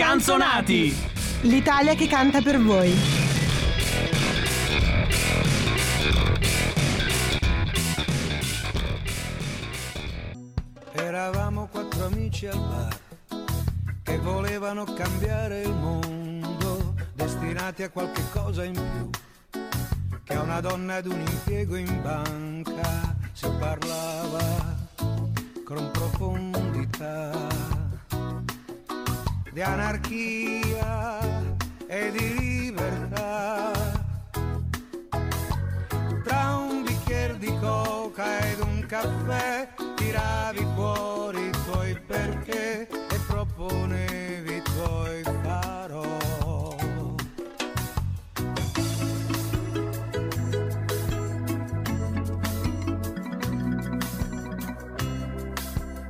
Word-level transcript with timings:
scanzonati! 0.00 0.96
L'Italia 1.42 1.94
che 1.94 2.06
canta 2.06 2.40
per 2.40 2.58
voi. 2.58 2.90
Eravamo 10.92 11.68
quattro 11.70 12.06
amici 12.06 12.46
al 12.46 12.58
bar 12.58 12.98
che 14.02 14.18
volevano 14.20 14.84
cambiare 14.84 15.60
il 15.60 15.74
mondo, 15.74 16.94
destinati 17.12 17.82
a 17.82 17.90
qualche 17.90 18.22
cosa 18.32 18.64
in 18.64 18.72
più, 18.72 19.10
che 20.24 20.34
a 20.34 20.40
una 20.40 20.60
donna 20.60 20.96
ed 20.96 21.08
un 21.08 21.20
impiego 21.20 21.76
in 21.76 22.00
banca 22.02 23.16
si 23.34 23.50
parlava 23.58 24.78
con 25.62 25.90
profondità 25.92 27.79
di 29.52 29.62
anarchia 29.62 31.18
e 31.86 32.10
di 32.12 32.38
libertà. 32.38 33.72
Tra 36.24 36.56
un 36.56 36.82
bicchiere 36.84 37.36
di 37.38 37.52
coca 37.58 38.38
ed 38.38 38.60
un 38.60 38.84
caffè 38.86 39.68
tiravi 39.96 40.66
fuori 40.74 41.46
i 41.46 41.52
tuoi 41.64 42.00
perché 42.06 42.88
e 42.88 43.20
proponevi 43.26 44.54
i 44.54 44.62
tuoi 44.62 45.22
farò. 45.42 46.18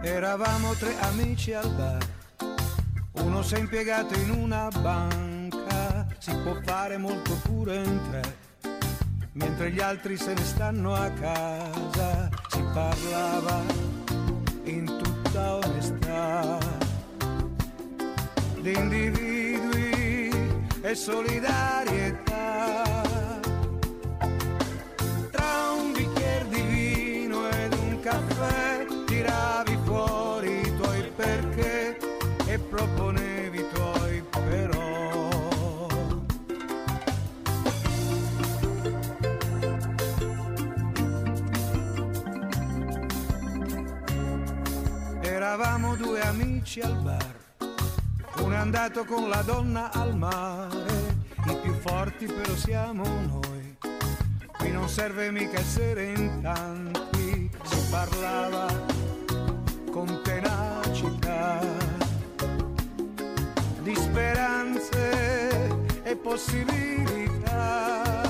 Eravamo 0.02 0.74
tre 0.74 0.94
amici 1.00 1.52
al 1.52 1.70
bar, 1.70 1.99
si 3.42 3.54
è 3.54 3.58
impiegato 3.58 4.14
in 4.14 4.30
una 4.30 4.68
banca, 4.80 6.06
si 6.18 6.34
può 6.42 6.54
fare 6.62 6.98
molto 6.98 7.34
pure 7.42 7.76
in 7.76 8.00
tre, 8.10 8.36
mentre 9.32 9.70
gli 9.70 9.80
altri 9.80 10.16
se 10.16 10.34
ne 10.34 10.44
stanno 10.44 10.94
a 10.94 11.08
casa, 11.10 12.28
si 12.48 12.62
parlava 12.74 13.62
in 14.64 14.84
tutta 14.84 15.54
onestà 15.54 16.58
di 18.60 18.72
individui 18.72 20.30
e 20.82 20.94
solidarietà. 20.94 22.82
Tra 25.30 25.70
un 25.78 25.92
bicchiere 25.92 26.48
di 26.48 26.60
vino 26.60 27.48
ed 27.48 27.72
un 27.72 28.00
caffè 28.00 28.79
amici 46.70 46.80
al 46.80 46.96
bar, 47.02 47.34
uno 48.44 48.54
è 48.54 48.56
andato 48.56 49.04
con 49.04 49.28
la 49.28 49.42
donna 49.42 49.90
al 49.90 50.16
mare, 50.16 51.16
i 51.46 51.56
più 51.62 51.74
forti 51.74 52.26
però 52.26 52.54
siamo 52.54 53.02
noi. 53.02 53.76
Qui 54.56 54.70
non 54.70 54.88
serve 54.88 55.32
mica 55.32 55.58
essere 55.58 56.12
in 56.12 56.40
tanti, 56.40 57.50
si 57.64 57.90
parlava 57.90 58.68
con 59.90 60.20
tenacità 60.22 61.58
di 63.82 63.94
speranze 63.96 65.68
e 66.04 66.16
possibilità. 66.16 68.29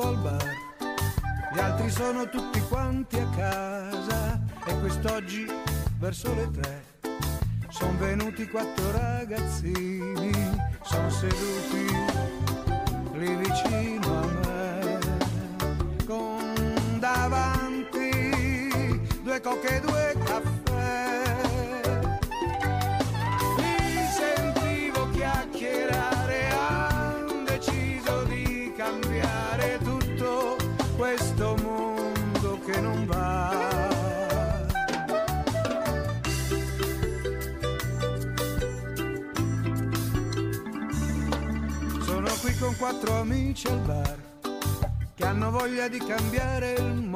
Solo 0.00 0.08
al 0.08 0.16
bar, 0.16 0.56
gli 1.52 1.58
altri 1.58 1.90
sono 1.90 2.28
tutti 2.28 2.60
quanti 2.68 3.18
a 3.18 3.28
casa 3.36 4.40
e 4.64 4.80
quest'oggi 4.80 5.46
verso 5.98 6.34
le 6.34 6.50
tre 6.50 6.84
sono 7.68 7.96
venuti 7.98 8.48
quattro 8.48 8.90
ragazzini, 8.90 10.32
sono 10.82 11.10
seduti 11.10 11.86
lì 13.12 13.36
vicino 13.36 14.20
a 14.20 14.26
me, 14.26 14.98
con 16.06 16.98
davanti 16.98 18.10
due 19.22 19.40
coche 19.40 19.76
e 19.76 19.80
due 19.80 19.99
amici 43.30 43.68
al 43.68 43.78
bar 43.82 44.18
che 45.14 45.24
hanno 45.24 45.50
voglia 45.52 45.86
di 45.86 45.98
cambiare 45.98 46.72
il 46.72 46.94
mondo. 46.94 47.09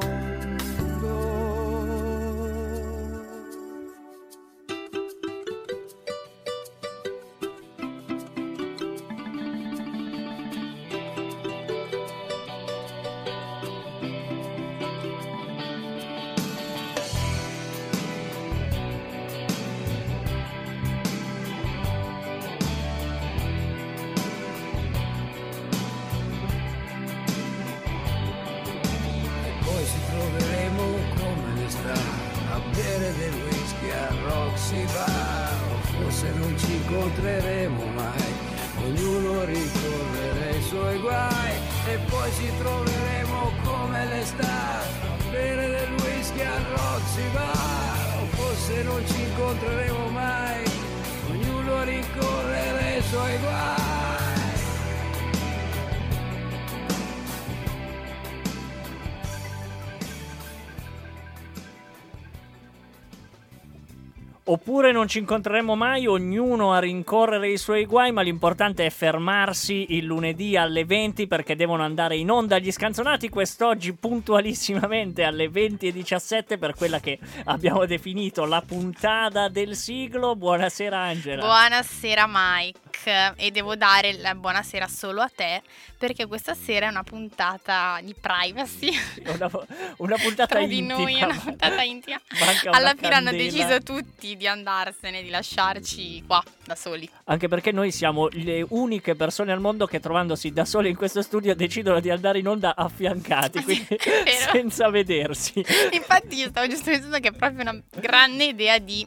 Oppure 64.75 64.91
non 64.91 65.07
ci 65.07 65.19
incontreremo 65.19 65.73
mai, 65.77 66.05
ognuno 66.05 66.73
a 66.73 66.79
rincorrere 66.79 67.49
i 67.49 67.57
suoi 67.57 67.85
guai, 67.85 68.11
ma 68.11 68.21
l'importante 68.21 68.85
è 68.85 68.89
fermarsi 68.89 69.95
il 69.95 70.03
lunedì 70.03 70.57
alle 70.57 70.83
20 70.83 71.27
perché 71.27 71.55
devono 71.55 71.83
andare 71.83 72.17
in 72.17 72.29
onda 72.29 72.59
gli 72.59 72.73
scanzonati 72.73 73.29
quest'oggi 73.29 73.93
puntualissimamente 73.93 75.23
alle 75.23 75.47
20.17 75.47 76.59
per 76.59 76.73
quella 76.73 76.99
che 76.99 77.17
abbiamo 77.45 77.85
definito 77.85 78.43
la 78.43 78.61
puntata 78.67 79.47
del 79.47 79.77
siglo. 79.77 80.35
Buonasera 80.35 80.99
Angela. 80.99 81.45
Buonasera 81.45 82.25
Mike. 82.27 82.79
Nick 82.95 83.33
e 83.37 83.51
devo 83.51 83.75
dare 83.75 84.13
la 84.17 84.33
buonasera 84.35 84.87
solo 84.87 85.21
a 85.21 85.29
te 85.33 85.61
perché 85.97 86.25
questa 86.25 86.53
sera 86.53 86.87
è 86.87 86.89
una 86.89 87.03
puntata 87.03 87.99
di 88.01 88.13
privacy 88.19 88.91
Una, 89.25 89.49
una 89.97 90.15
puntata 90.17 90.55
tra 90.57 90.65
di 90.65 90.77
intima. 90.79 90.99
noi, 90.99 91.15
è 91.19 91.23
una 91.23 91.39
puntata 91.39 91.81
intima. 91.81 92.19
Manca 92.39 92.71
Alla 92.71 92.93
fine 92.95 93.13
hanno 93.13 93.29
candela. 93.31 93.51
deciso 93.51 93.81
tutti 93.81 94.35
di 94.37 94.47
andarsene, 94.47 95.21
di 95.23 95.29
lasciarci 95.29 96.23
qua 96.25 96.43
da 96.65 96.75
soli. 96.75 97.09
Anche 97.25 97.47
perché 97.47 97.71
noi 97.71 97.91
siamo 97.91 98.27
le 98.31 98.65
uniche 98.69 99.15
persone 99.15 99.51
al 99.51 99.59
mondo 99.59 99.85
che 99.85 99.99
trovandosi 99.99 100.51
da 100.51 100.65
sole 100.65 100.89
in 100.89 100.95
questo 100.95 101.21
studio 101.21 101.55
decidono 101.55 101.99
di 101.99 102.09
andare 102.09 102.39
in 102.39 102.47
onda 102.47 102.75
affiancati, 102.75 103.63
Sì, 103.65 103.85
è 103.89 103.97
vero. 104.23 104.51
senza 104.51 104.89
vedersi. 104.89 105.63
Infatti 105.91 106.37
io 106.37 106.49
stavo 106.49 106.67
giusto 106.67 106.91
pensando 106.91 107.19
che 107.19 107.29
è 107.29 107.33
proprio 107.33 107.61
una 107.61 107.81
grande 107.95 108.45
idea 108.45 108.77
di... 108.79 109.05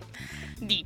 di. 0.58 0.85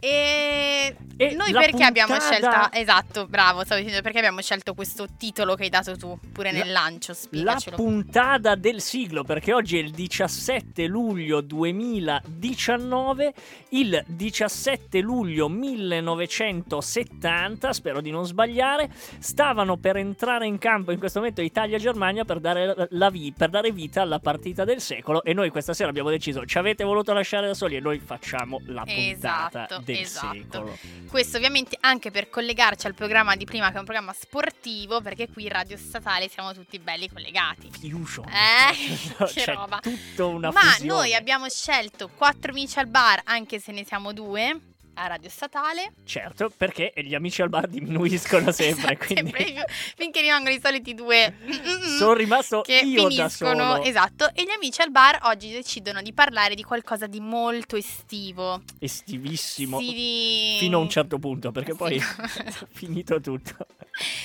E, 0.00 0.96
E 1.18 1.34
noi 1.34 1.50
la 1.52 1.60
perché 1.60 1.84
abbiamo 1.84 2.14
puntata- 2.16 2.34
scelto... 2.34 2.68
Esatto, 2.72 3.26
bravo, 3.26 3.62
stavo 3.64 3.80
dicendo 3.80 4.02
perché 4.02 4.18
abbiamo 4.18 4.40
scelto 4.40 4.72
questo 4.74 5.06
titolo 5.18 5.54
che 5.54 5.64
hai 5.64 5.68
dato 5.68 5.94
tu, 5.96 6.18
pure 6.32 6.50
nel 6.52 6.70
lancio, 6.72 7.12
La 7.12 7.18
spiegacelo. 7.18 7.76
puntata 7.76 8.54
del 8.54 8.80
siglo, 8.80 9.22
perché 9.24 9.52
oggi 9.52 9.76
è 9.76 9.80
il 9.82 9.90
17 9.90 10.86
luglio 10.86 11.40
2019, 11.42 13.34
il 13.70 14.02
17 14.06 15.00
luglio 15.00 15.48
1970, 15.50 17.72
spero 17.72 18.00
di 18.00 18.10
non 18.10 18.24
sbagliare, 18.24 18.88
stavano 19.18 19.76
per 19.76 19.96
entrare 19.96 20.46
in 20.46 20.56
campo 20.58 20.92
in 20.92 20.98
questo 20.98 21.18
momento 21.18 21.42
Italia-Germania 21.42 22.24
per 22.24 22.40
dare, 22.40 22.86
la 22.90 23.10
vi- 23.10 23.32
per 23.36 23.50
dare 23.50 23.70
vita 23.72 24.00
alla 24.02 24.18
partita 24.20 24.64
del 24.64 24.80
secolo 24.80 25.22
e 25.22 25.32
noi 25.34 25.50
questa 25.50 25.74
sera 25.74 25.88
abbiamo 25.90 26.08
deciso 26.10 26.44
ci 26.46 26.58
avete 26.58 26.84
voluto 26.84 27.12
lasciare 27.12 27.46
da 27.46 27.54
soli 27.54 27.76
e 27.76 27.80
noi 27.80 27.98
facciamo 27.98 28.60
la 28.66 28.82
puntata 28.84 29.64
Esatto, 29.66 29.82
del 29.92 30.02
esatto. 30.02 30.32
secolo. 30.34 30.78
Questo 31.08 31.36
ovviamente 31.36 31.76
anche 31.80 32.10
per 32.10 32.28
collegarci 32.30 32.86
al 32.86 32.94
programma 32.94 33.36
di 33.36 33.44
prima 33.44 33.70
che 33.70 33.76
è 33.76 33.78
un 33.78 33.84
programma 33.84 34.12
sportivo 34.12 35.00
perché 35.00 35.28
qui 35.28 35.44
in 35.44 35.50
Radio 35.50 35.76
Statale 35.76 36.28
siamo 36.28 36.52
tutti 36.52 36.78
belli 36.78 37.08
collegati. 37.08 37.70
Fusion. 37.70 38.26
Eh, 38.28 39.14
che 39.24 39.24
C'è 39.24 39.54
roba. 39.54 39.78
tutto 39.80 40.28
una 40.28 40.50
Ma 40.50 40.60
fusione. 40.60 40.92
noi 40.92 41.14
abbiamo 41.14 41.48
scelto 41.48 42.08
quattro 42.08 42.50
amici 42.50 42.78
al 42.78 42.86
bar 42.86 43.20
anche 43.24 43.58
se 43.58 43.72
ne 43.72 43.84
siamo 43.84 44.12
due 44.12 44.58
a 45.02 45.06
Radio 45.08 45.30
Statale. 45.30 45.92
Certo, 46.04 46.50
perché 46.56 46.92
gli 46.96 47.14
amici 47.14 47.42
al 47.42 47.48
bar 47.48 47.66
diminuiscono 47.66 48.50
sempre, 48.52 48.92
Esatto, 48.92 49.06
quindi 49.06 49.30
sempre 49.30 49.44
di 49.44 49.52
più, 49.52 49.62
finché 49.96 50.20
rimangono 50.20 50.54
i 50.54 50.60
soliti 50.62 50.94
due 50.94 51.34
sono 51.98 52.12
rimasto 52.14 52.60
che 52.62 52.80
io 52.84 53.02
da 53.02 53.08
finiscono, 53.08 53.74
solo. 53.74 53.82
esatto, 53.84 54.30
e 54.34 54.42
gli 54.44 54.50
amici 54.50 54.82
al 54.82 54.90
bar 54.90 55.18
oggi 55.24 55.50
decidono 55.50 56.02
di 56.02 56.12
parlare 56.12 56.54
di 56.54 56.62
qualcosa 56.62 57.06
di 57.06 57.20
molto 57.20 57.76
estivo. 57.76 58.62
Estivissimo. 58.78 59.78
Sì, 59.80 60.56
Fino 60.58 60.78
a 60.78 60.80
un 60.80 60.88
certo 60.90 61.18
punto, 61.18 61.50
perché 61.50 61.72
Sì, 61.72 61.76
poi 61.76 61.96
è 61.96 62.66
finito 62.70 63.20
tutto. 63.20 63.66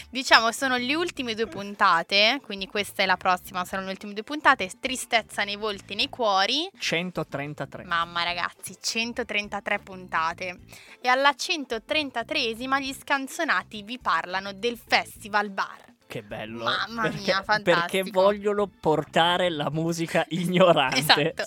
Diciamo 0.09 0.51
sono 0.51 0.77
le 0.77 0.95
ultime 0.95 1.33
due 1.33 1.47
puntate, 1.47 2.39
quindi 2.43 2.67
questa 2.67 3.03
è 3.03 3.05
la 3.05 3.17
prossima, 3.17 3.65
saranno 3.65 3.87
le 3.87 3.93
ultime 3.93 4.13
due 4.13 4.23
puntate, 4.23 4.69
tristezza 4.79 5.43
nei 5.43 5.55
volti 5.57 5.93
e 5.93 5.95
nei 5.95 6.09
cuori. 6.09 6.69
133. 6.77 7.83
Mamma 7.83 8.23
ragazzi, 8.23 8.75
133 8.81 9.79
puntate. 9.79 10.59
E 11.01 11.07
alla 11.07 11.31
133esima 11.31 12.79
gli 12.79 12.93
scanzonati 12.93 13.83
vi 13.83 13.99
parlano 13.99 14.53
del 14.53 14.77
Festival 14.77 15.49
Bar. 15.49 15.93
Che 16.07 16.21
bello. 16.21 16.63
Mamma 16.63 17.03
perché, 17.03 17.21
mia, 17.23 17.43
fantastico. 17.43 18.03
Perché 18.03 18.11
vogliono 18.11 18.67
portare 18.67 19.49
la 19.49 19.69
musica 19.71 20.25
ignorante. 20.29 20.99
Esatto. 20.99 21.43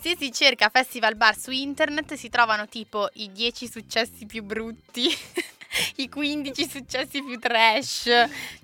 Se 0.00 0.16
si 0.16 0.32
cerca 0.32 0.68
Festival 0.68 1.16
Bar 1.16 1.36
su 1.36 1.50
internet 1.50 2.14
si 2.14 2.28
trovano 2.28 2.68
tipo 2.68 3.08
i 3.14 3.30
10 3.32 3.68
successi 3.68 4.26
più 4.26 4.44
brutti, 4.44 5.08
i 5.96 6.08
15 6.08 6.68
successi 6.68 7.22
più 7.22 7.38
trash, 7.38 8.04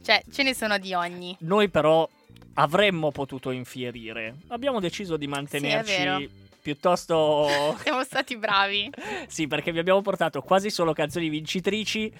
cioè 0.03 0.23
ce 0.31 0.43
ne 0.43 0.55
sono 0.55 0.79
di 0.79 0.95
ogni. 0.95 1.37
Noi 1.41 1.69
però 1.69 2.09
avremmo 2.55 3.11
potuto 3.11 3.51
infierire. 3.51 4.37
Abbiamo 4.49 4.81
deciso 4.81 5.17
di 5.17 5.27
mantenerci 5.27 6.41
piuttosto... 6.63 7.47
Siamo 7.83 8.05
stati 8.05 8.37
bravi. 8.37 8.91
Sì, 9.27 9.47
perché 9.47 9.73
vi 9.73 9.79
abbiamo 9.79 10.03
portato 10.03 10.43
quasi 10.43 10.71
solo 10.71 10.93
canzoni 10.93 11.29
vincitrici, 11.29 12.13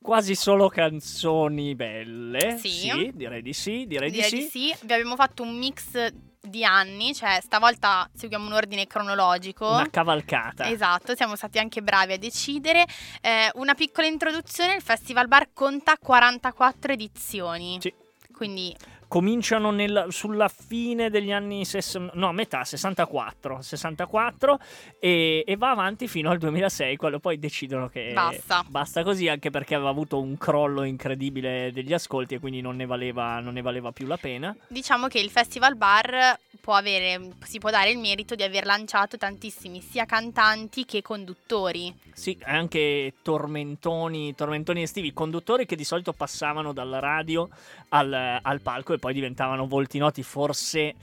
quasi 0.00 0.34
solo 0.34 0.68
canzoni 0.68 1.74
belle. 1.74 2.58
Sì. 2.58 3.10
direi 3.14 3.42
di 3.42 3.52
sì, 3.52 3.86
direi, 3.86 4.10
Direi 4.10 4.30
di 4.30 4.36
di 4.36 4.42
sì. 4.42 4.48
sì. 4.48 4.74
Vi 4.86 4.92
abbiamo 4.92 5.16
fatto 5.16 5.42
un 5.42 5.56
mix 5.56 6.12
di 6.40 6.64
anni, 6.64 7.14
cioè 7.14 7.38
stavolta 7.40 8.08
seguiamo 8.14 8.46
un 8.46 8.52
ordine 8.52 8.86
cronologico. 8.86 9.68
Una 9.68 9.90
cavalcata. 9.90 10.68
Esatto, 10.70 11.14
siamo 11.14 11.36
stati 11.36 11.58
anche 11.58 11.82
bravi 11.82 12.14
a 12.14 12.18
decidere. 12.18 12.84
Eh, 13.20 13.50
una 13.54 13.74
piccola 13.74 14.06
introduzione, 14.06 14.74
il 14.74 14.82
Festival 14.82 15.28
Bar 15.28 15.50
conta 15.52 15.96
44 15.98 16.92
edizioni. 16.92 17.78
Sì. 17.80 17.92
Quindi 18.32 18.74
Cominciano 19.12 19.70
nel- 19.70 20.06
sulla 20.08 20.48
fine 20.48 21.10
degli 21.10 21.32
anni 21.32 21.66
60, 21.66 22.12
no, 22.14 22.28
a 22.28 22.32
metà 22.32 22.64
64, 22.64 23.60
64 23.60 24.58
e, 24.98 25.44
e 25.46 25.56
va 25.56 25.68
avanti 25.68 26.08
fino 26.08 26.30
al 26.30 26.38
2006, 26.38 26.96
quando 26.96 27.18
poi 27.18 27.38
decidono 27.38 27.90
che 27.90 28.12
Basta. 28.14 28.64
basta 28.66 29.02
così, 29.02 29.28
anche 29.28 29.50
perché 29.50 29.74
aveva 29.74 29.90
avuto 29.90 30.18
un 30.18 30.38
crollo 30.38 30.84
incredibile 30.84 31.72
degli 31.74 31.92
ascolti 31.92 32.36
e 32.36 32.38
quindi 32.38 32.62
non 32.62 32.74
ne 32.76 32.86
valeva, 32.86 33.38
non 33.40 33.52
ne 33.52 33.60
valeva 33.60 33.92
più 33.92 34.06
la 34.06 34.16
pena. 34.16 34.56
diciamo 34.68 35.08
che 35.08 35.18
il 35.18 35.28
Festival 35.28 35.76
Bar 35.76 36.38
può 36.62 36.72
avere, 36.72 37.32
si 37.44 37.58
può 37.58 37.68
dare 37.68 37.90
il 37.90 37.98
merito 37.98 38.34
di 38.34 38.44
aver 38.44 38.64
lanciato 38.64 39.18
tantissimi 39.18 39.82
sia 39.82 40.06
cantanti 40.06 40.86
che 40.86 41.02
conduttori. 41.02 41.94
Sì, 42.14 42.38
anche 42.44 43.14
tormentoni, 43.20 44.34
tormentoni 44.34 44.80
estivi, 44.82 45.12
conduttori 45.12 45.66
che 45.66 45.76
di 45.76 45.84
solito 45.84 46.14
passavano 46.14 46.72
dalla 46.72 46.98
radio 46.98 47.48
al, 47.88 48.38
al 48.40 48.60
palco 48.62 48.92
e 48.94 48.98
poi 49.02 49.14
diventavano 49.14 49.66
volti 49.66 49.98
noti, 49.98 50.22
forse 50.22 50.94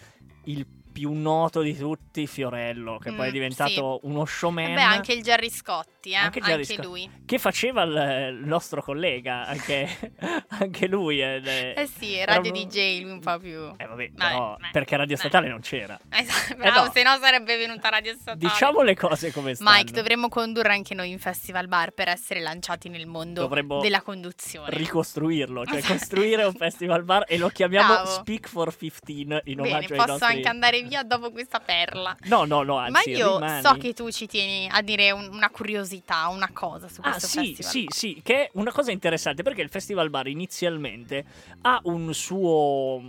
il 0.45 0.65
più 0.99 1.13
noto 1.13 1.61
di 1.61 1.77
tutti, 1.77 2.27
Fiorello, 2.27 2.97
che 2.97 3.11
poi 3.13 3.27
è 3.27 3.29
Mm, 3.29 3.33
diventato 3.33 3.99
uno 4.03 4.25
showman. 4.25 4.73
Beh, 4.73 4.81
anche 4.81 5.13
il 5.13 5.21
Gerry 5.23 5.49
Scotti, 5.49 6.11
eh? 6.11 6.15
Anche 6.15 6.39
anche, 6.39 6.51
Gerry 6.51 6.65
Scotti. 6.65 6.81
lui. 6.87 7.09
Che 7.25 7.37
faceva 7.37 7.83
il, 7.83 8.35
il 8.39 8.45
nostro 8.47 8.81
collega, 8.81 9.45
anche, 9.45 10.13
anche 10.59 10.87
lui. 10.87 11.19
è- 11.19 11.73
Eh 11.77 11.87
sì, 11.87 12.23
radio 12.25 12.51
uno- 12.51 12.63
DJ 12.63 13.01
lui 13.01 13.11
un 13.11 13.19
po' 13.19 13.37
più... 13.39 13.51
Eh 13.77 13.85
vabbè, 13.85 14.09
Vabbè, 14.11 14.11
però, 14.15 14.55
beh, 14.59 14.67
perché 14.71 14.97
Radio 14.97 15.15
beh. 15.15 15.21
Statale 15.21 15.47
non 15.49 15.59
c'era. 15.61 15.97
Esatto, 16.09 16.55
bravo, 16.55 16.85
no. 16.85 16.91
se 16.91 17.03
no 17.03 17.17
sarebbe 17.21 17.57
venuta 17.57 17.89
Radio 17.89 18.13
Statale. 18.13 18.37
Diciamo 18.39 18.81
le 18.81 18.95
cose 18.95 19.31
come 19.31 19.55
stanno. 19.55 19.71
Mike, 19.77 19.91
dovremmo 19.91 20.27
condurre 20.29 20.73
anche 20.73 20.93
noi 20.95 21.11
in 21.11 21.19
Festival 21.19 21.67
Bar 21.67 21.91
per 21.91 22.07
essere 22.09 22.39
lanciati 22.41 22.89
nel 22.89 23.05
mondo 23.07 23.41
Dovremmo 23.41 23.79
della 23.79 24.01
conduzione. 24.01 24.69
ricostruirlo, 24.71 25.65
cioè 25.65 25.81
costruire 25.83 26.43
un 26.43 26.53
festival 26.53 27.03
bar 27.03 27.23
e 27.27 27.37
lo 27.37 27.49
chiamiamo 27.49 27.93
Bravo. 27.93 28.09
Speak 28.09 28.47
for 28.49 28.75
15 28.75 29.19
in 29.21 29.27
Bene, 29.43 29.61
omaggio 29.61 29.93
ai 29.93 29.97
posso 29.99 30.11
nostri... 30.11 30.35
anche 30.35 30.47
andare 30.47 30.81
via 30.81 30.88
dopo 31.03 31.31
questa 31.31 31.59
perla. 31.59 32.15
No, 32.25 32.45
no, 32.45 32.63
no, 32.63 32.77
anzi, 32.77 32.91
Ma 33.11 33.17
io 33.17 33.33
rimani. 33.39 33.61
so 33.61 33.73
che 33.75 33.93
tu 33.93 34.09
ci 34.11 34.27
tieni 34.27 34.67
a 34.71 34.81
dire 34.81 35.11
un- 35.11 35.29
una 35.31 35.49
curiosità, 35.49 36.27
una 36.27 36.49
cosa 36.51 36.87
su 36.87 37.01
Ah 37.03 37.11
questo 37.11 37.27
sì, 37.27 37.55
festival. 37.55 37.71
sì, 37.71 37.85
sì, 37.89 38.19
che 38.23 38.35
è 38.45 38.49
una 38.53 38.71
cosa 38.71 38.91
interessante 38.91 39.43
perché 39.43 39.61
il 39.61 39.69
Festival 39.69 40.09
Bar 40.09 40.27
inizialmente 40.27 41.23
ha 41.61 41.79
un 41.83 42.13
suo... 42.13 43.01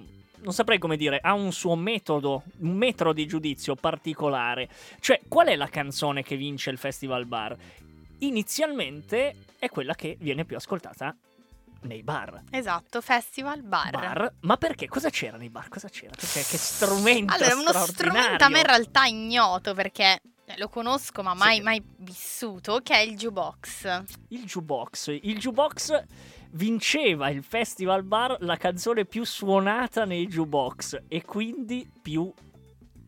Non 0.42 0.54
saprei 0.54 0.78
come 0.78 0.96
dire, 0.96 1.18
ha 1.22 1.34
un 1.34 1.52
suo 1.52 1.74
metodo, 1.76 2.44
un 2.60 2.72
metro 2.74 3.12
di 3.12 3.26
giudizio 3.26 3.74
particolare. 3.74 4.70
Cioè, 4.98 5.20
qual 5.28 5.48
è 5.48 5.56
la 5.56 5.68
canzone 5.68 6.22
che 6.22 6.36
vince 6.36 6.70
il 6.70 6.78
Festival 6.78 7.26
Bar? 7.26 7.54
Inizialmente 8.20 9.34
è 9.58 9.68
quella 9.68 9.94
che 9.94 10.16
viene 10.20 10.44
più 10.44 10.56
ascoltata 10.56 11.14
nei 11.82 12.02
bar. 12.02 12.42
Esatto, 12.50 13.00
Festival 13.00 13.62
Bar. 13.62 13.90
Bar? 13.90 14.34
Ma 14.40 14.56
perché? 14.56 14.88
Cosa 14.88 15.10
c'era 15.10 15.36
nei 15.36 15.50
bar? 15.50 15.68
Cosa 15.68 15.88
c'era? 15.88 16.12
Perché, 16.14 16.40
che 16.42 16.58
strumento 16.58 17.32
Allora, 17.34 17.54
uno 17.56 17.72
strumento 17.72 18.44
a 18.44 18.48
me 18.48 18.58
in 18.60 18.66
realtà 18.66 19.04
ignoto 19.06 19.74
perché 19.74 20.20
eh, 20.44 20.58
lo 20.58 20.68
conosco 20.68 21.22
ma 21.22 21.34
mai, 21.34 21.56
Sì. 21.56 21.62
mai 21.62 21.82
vissuto, 21.98 22.80
che 22.82 22.94
è 22.94 23.00
il 23.00 23.16
jukebox. 23.16 24.02
Il 24.28 24.44
jukebox. 24.44 25.08
Il 25.22 25.38
jukebox 25.38 26.02
vinceva 26.52 27.30
il 27.30 27.42
Festival 27.44 28.02
Bar 28.02 28.36
la 28.40 28.56
canzone 28.56 29.04
più 29.04 29.24
suonata 29.24 30.04
nei 30.04 30.26
jukebox 30.26 31.02
e 31.08 31.22
quindi 31.24 31.88
più 32.02 32.32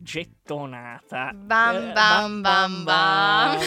gettonata. 0.03 1.31
Bam 1.33 1.75
Eh, 1.75 1.91
bam 1.93 2.41
bam 2.41 2.83
bam. 2.83 3.57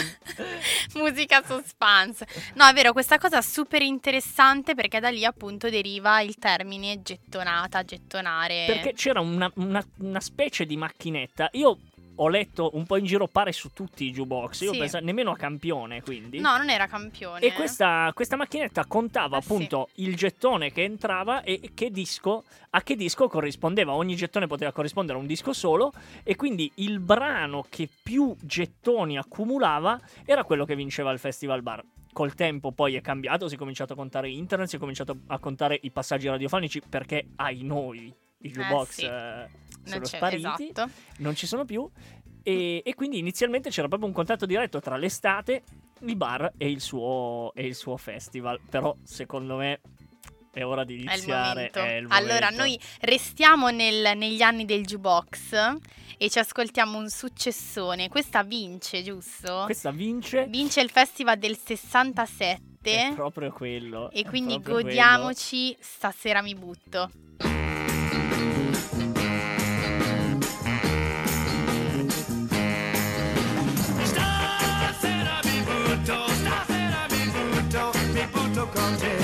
Musica 0.95 1.43
suspense. 1.43 2.25
No, 2.53 2.65
è 2.67 2.73
vero, 2.73 2.93
questa 2.93 3.17
cosa 3.17 3.39
è 3.39 3.41
super 3.41 3.81
interessante 3.81 4.75
perché 4.75 4.99
da 4.99 5.09
lì 5.09 5.25
appunto 5.25 5.69
deriva 5.69 6.21
il 6.21 6.35
termine 6.37 7.01
gettonata, 7.01 7.83
gettonare. 7.83 8.65
Perché 8.67 8.93
c'era 8.93 9.19
una, 9.19 9.51
una- 9.55 9.85
una 9.97 10.19
specie 10.19 10.65
di 10.65 10.77
macchinetta. 10.77 11.49
Io 11.53 11.77
ho 12.17 12.27
letto 12.29 12.71
un 12.73 12.85
po' 12.85 12.97
in 12.97 13.05
giro, 13.05 13.27
pare 13.27 13.51
su 13.51 13.71
tutti 13.73 14.05
i 14.05 14.11
jukebox. 14.11 14.61
Io 14.61 14.73
Sì. 14.73 14.77
penso 14.79 14.99
nemmeno 14.99 15.31
a 15.31 15.35
campione, 15.35 16.01
quindi. 16.01 16.39
No, 16.39 16.57
non 16.57 16.69
era 16.69 16.87
campione. 16.87 17.39
E 17.41 17.53
questa, 17.53 18.11
questa 18.13 18.35
macchinetta 18.35 18.85
contava 18.85 19.39
sì. 19.39 19.51
appunto 19.51 19.89
il 19.95 20.15
gettone 20.15 20.71
che 20.71 20.83
entrava 20.83 21.43
e 21.43 21.71
che 21.73 21.91
disco, 21.91 22.43
a 22.71 22.81
che 22.81 22.95
disco 22.95 23.27
corrispondeva. 23.27 23.93
Ogni 23.93 24.15
gettone 24.15 24.47
poteva 24.47 24.71
corrispondere 24.71 25.17
a 25.17 25.21
un 25.21 25.27
disco 25.27 25.53
solo 25.53 25.91
e 26.23 26.35
quindi 26.35 26.71
il 26.75 26.99
brano 26.99 27.65
che 27.69 27.89
più 28.03 28.35
gettoni 28.41 29.17
accumulava 29.17 29.99
era 30.25 30.43
quello 30.43 30.65
che 30.65 30.75
vinceva 30.75 31.11
il 31.11 31.19
Festival 31.19 31.61
Bar. 31.61 31.83
Col 32.13 32.33
tempo 32.33 32.71
poi 32.71 32.95
è 32.95 33.01
cambiato, 33.01 33.47
si 33.47 33.55
è 33.55 33.57
cominciato 33.57 33.93
a 33.93 33.95
contare 33.95 34.29
internet, 34.29 34.67
si 34.67 34.77
è 34.77 34.79
cominciato 34.79 35.19
a 35.27 35.37
contare 35.37 35.77
i 35.83 35.91
passaggi 35.91 36.27
radiofonici 36.27 36.81
perché 36.89 37.27
ai 37.35 37.61
noi 37.61 38.11
i 38.47 38.51
jukebox 38.51 38.89
sì. 38.89 39.05
eh, 39.05 39.47
sono 39.83 40.05
spariti 40.05 40.69
Esatto. 40.69 40.89
non 41.17 41.35
ci 41.35 41.47
sono 41.47 41.63
più. 41.65 41.89
E, 42.43 42.81
e 42.85 42.95
quindi 42.95 43.17
inizialmente 43.19 43.69
c'era 43.69 43.87
proprio 43.87 44.07
un 44.07 44.15
contatto 44.15 44.45
diretto 44.45 44.79
tra 44.79 44.95
l'estate, 44.95 45.63
il 46.01 46.15
bar 46.15 46.53
e 46.57 46.69
il 46.69 46.79
suo, 46.79 47.51
e 47.53 47.65
il 47.65 47.75
suo 47.75 47.97
festival. 47.97 48.59
Però 48.69 48.95
secondo 49.03 49.57
me 49.57 49.81
è 50.53 50.63
ora 50.65 50.83
di 50.85 50.93
È 50.93 50.97
il 50.97 51.01
iniziare. 51.03 51.53
momento. 51.73 51.79
è 51.79 51.95
il 51.97 52.07
Allora, 52.09 52.33
momento. 52.51 52.57
noi 52.63 52.79
restiamo 53.01 53.69
nel- 53.69 54.17
negli 54.17 54.41
anni 54.41 54.63
del 54.63 54.85
jukebox 54.85 55.75
e 56.17 56.29
ci 56.29 56.39
ascoltiamo 56.39 56.97
un 56.97 57.09
successone. 57.09 58.07
Questa 58.07 58.43
vince, 58.43 59.03
giusto? 59.03 59.63
Questa 59.65 59.91
vince. 59.91 60.45
Vince 60.47 60.79
il 60.81 60.89
festival 60.89 61.37
del 61.37 61.57
67 61.57 62.59
È 62.81 63.11
proprio 63.13 63.51
quello. 63.51 64.09
e 64.11 64.23
quindi 64.23 64.57
godiamoci 64.61 65.75
Stasera 65.79 66.41
mi 66.41 66.55
butto. 66.55 67.11
Mi 78.67 78.81
butto 78.81 79.16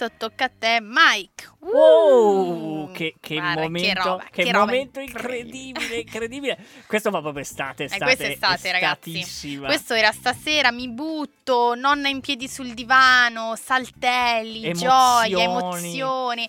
Adesso 0.00 0.12
tocca 0.16 0.44
a 0.46 0.50
te, 0.58 0.78
Mike. 0.80 1.48
Wow, 1.58 2.90
che, 2.92 3.16
che 3.20 3.34
guarda, 3.34 3.60
momento, 3.60 3.86
che, 3.86 4.08
roba, 4.08 4.24
che 4.30 4.42
che 4.44 4.52
momento 4.52 5.00
incredibile. 5.00 5.96
incredibile. 5.96 6.58
Questo 6.86 7.10
va 7.10 7.20
proprio 7.20 7.42
estate, 7.42 7.82
Eh, 7.82 7.86
estate, 7.86 8.04
questa 8.04 8.24
è 8.24 8.30
estate, 8.30 8.72
ragazzi. 8.72 9.58
Questo 9.58 9.92
era 9.92 10.10
stasera, 10.12 10.72
mi 10.72 10.88
butto, 10.88 11.74
nonna 11.74 12.08
in 12.08 12.20
piedi 12.20 12.48
sul 12.48 12.72
divano, 12.72 13.56
saltelli, 13.56 14.72
gioia, 14.72 15.42
Emozioni. 15.42 16.48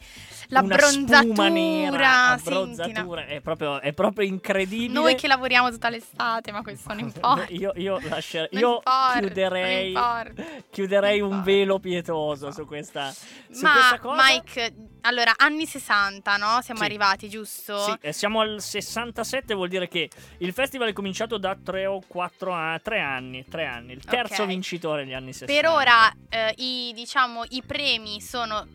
Una 0.52 0.62
l'abbronzatura. 0.62 1.18
spuma 1.20 1.48
nera, 1.48 2.38
senti, 2.38 2.50
no. 2.50 2.60
abbronzatura, 2.60 3.26
è 3.26 3.40
proprio, 3.40 3.80
è 3.80 3.94
proprio 3.94 4.28
incredibile. 4.28 4.92
Noi 4.94 5.16
che 5.16 5.28
lavoriamo 5.28 5.70
tutta 5.72 5.90
l'estate, 5.90 6.52
ma 6.52 6.62
questo 6.62 6.90
non 6.90 7.00
importa. 7.06 7.46
Io, 7.50 7.72
io, 7.76 8.00
lascer- 8.10 8.52
Non 8.52 8.62
io 8.62 8.76
importa, 8.76 9.20
chiuderei, 9.20 9.88
importa. 9.88 10.44
chiuderei 10.70 11.22
un 11.22 11.42
velo 11.44 11.80
pietoso 11.80 12.52
su 12.52 12.66
questa, 12.66 13.12
su 13.12 13.62
Ma 13.64 13.72
questa 13.72 14.00
cosa. 14.00 14.24
Mike, 14.28 14.74
allora, 15.02 15.34
anni 15.38 15.66
60, 15.66 16.36
no? 16.38 16.60
Siamo 16.62 16.82
Sì. 16.82 16.86
arrivati, 16.86 17.30
giusto? 17.30 17.78
Sì, 17.80 17.94
eh, 18.02 18.12
siamo 18.14 18.42
al 18.42 18.62
67, 18.62 19.54
vuol 19.54 19.70
dire 19.70 19.88
che 19.88 20.10
il 20.40 20.52
festival 20.54 20.90
è 20.90 20.94
cominciato 20.94 21.38
da 21.38 21.56
3 21.62 21.86
o 21.86 22.02
4 22.06 22.54
a 22.54 22.78
3 22.84 23.00
anni, 23.00 23.46
3 23.48 23.66
anni, 23.66 23.94
il 23.94 24.04
terzo 24.04 24.42
Ok. 24.44 24.48
vincitore 24.50 25.04
degli 25.06 25.14
anni 25.14 25.32
60. 25.34 25.54
Per 25.54 25.70
ora, 25.72 26.12
eh, 26.30 26.54
i, 26.58 26.92
diciamo, 26.94 27.44
i 27.50 27.64
premi 27.66 28.20
sono. 28.22 28.68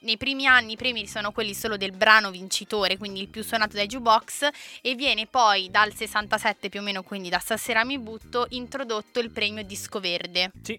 Nei 0.00 0.16
primi 0.16 0.46
anni 0.46 0.74
i 0.74 0.76
premi 0.76 1.08
sono 1.08 1.32
quelli 1.32 1.54
solo 1.54 1.76
del 1.76 1.90
brano 1.90 2.30
vincitore, 2.30 2.96
quindi 2.96 3.20
il 3.20 3.26
più 3.28 3.42
suonato 3.42 3.74
dai 3.74 3.86
jukebox, 3.86 4.48
e 4.80 4.94
viene 4.94 5.26
poi 5.26 5.70
dal 5.70 5.92
67 5.92 6.68
più 6.68 6.78
o 6.78 6.82
meno, 6.84 7.02
quindi 7.02 7.28
da 7.28 7.40
stasera 7.40 7.84
mi 7.84 7.98
butto, 7.98 8.46
introdotto 8.50 9.18
il 9.18 9.30
premio 9.30 9.64
Disco 9.64 9.98
Verde, 9.98 10.52
Sì, 10.62 10.78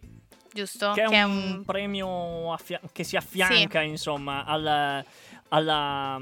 giusto? 0.53 0.93
che 0.93 1.03
è 1.03 1.23
un, 1.23 1.63
premio 1.65 2.53
affia- 2.53 2.79
che 2.93 3.03
si 3.03 3.17
affianca, 3.17 3.81
insomma, 3.81 4.45
al- 4.45 5.03
alla... 5.49 6.21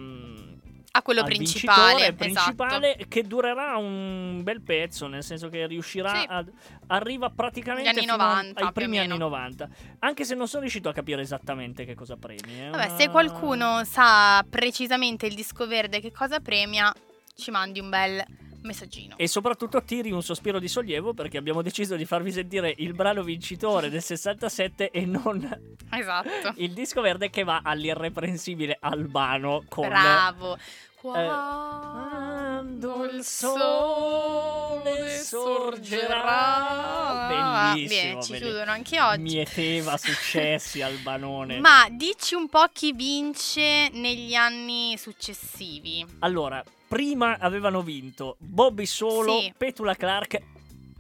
a 0.92 1.02
quello 1.04 1.20
al 1.20 1.26
principale, 1.28 2.12
vincitore 2.12 2.14
principale 2.14 2.88
esatto. 2.96 3.06
che 3.10 3.24
durerà 3.24 3.78
un 3.78 4.42
bel 4.44 4.62
pezzo, 4.62 5.08
nel 5.08 5.24
senso 5.24 5.50
che 5.50 5.68
riuscirà 5.68 6.20
Sì. 6.22 6.26
a 6.28 6.46
arriva 6.90 7.30
praticamente 7.30 7.90
anni 7.90 8.00
fino 8.00 8.16
90, 8.16 8.66
ai 8.66 8.72
primi 8.72 8.98
anni 8.98 9.10
meno. 9.10 9.26
90. 9.26 9.70
Anche 10.00 10.24
se 10.24 10.36
non 10.36 10.48
sono 10.48 10.62
riuscito 10.62 10.88
a 10.90 10.94
capire 10.94 11.22
esattamente 11.22 11.86
che 11.86 11.94
cosa 11.96 12.16
premi. 12.16 12.58
è 12.60 12.70
Vabbè, 12.70 12.86
una- 12.86 12.96
se 12.98 13.10
qualcuno 13.10 13.84
sa 13.84 14.44
precisamente 14.50 15.26
il 15.28 15.36
disco 15.36 15.68
verde 15.68 16.00
che 16.00 16.12
cosa 16.12 16.40
premia, 16.40 16.92
ci 17.36 17.52
mandi 17.52 17.80
un 17.80 17.90
bel 17.90 18.24
messaggino. 18.62 19.16
E 19.18 19.28
soprattutto 19.28 19.84
tiri 19.84 20.12
un 20.12 20.22
sospiro 20.24 20.60
di 20.60 20.68
sollievo 20.68 21.14
perché 21.14 21.38
abbiamo 21.38 21.62
deciso 21.62 21.96
di 21.96 22.06
farvi 22.06 22.32
sentire 22.32 22.74
il 22.78 22.94
brano 22.94 23.24
vincitore 23.24 23.90
del 23.90 24.02
67 24.02 24.92
e 24.92 25.06
non 25.06 25.76
Esatto. 25.92 26.54
il 26.58 26.72
disco 26.74 27.02
verde 27.02 27.30
che 27.30 27.44
va 27.44 27.62
all'irreprensibile 27.64 28.78
Albano 28.80 29.64
con 29.70 29.88
Bravo. 29.88 30.58
Quando 31.00 32.92
Quando 32.92 33.06
il 33.06 33.24
sole 33.24 35.20
sorgerà. 36.18 37.74
Bellissimo, 37.76 38.10
Bene, 38.10 38.24
ci 38.24 38.34
chiudono 38.34 38.72
anche 38.72 39.00
oggi. 39.02 39.22
mieteva 39.22 39.96
successi 39.98 40.82
Albanone. 40.82 41.60
Ma 41.60 41.88
dici 41.92 42.36
un 42.36 42.50
po' 42.50 42.66
chi 42.74 42.94
vince 42.94 43.90
negli 43.94 44.34
anni 44.34 44.98
successivi. 44.98 46.06
Allora, 46.20 46.64
prima 46.88 47.38
avevano 47.40 47.82
vinto 47.82 48.36
Bobby 48.40 48.86
Solo, 48.86 49.40
Sì. 49.40 49.54
Petula 49.58 49.96
Clark, 49.96 50.42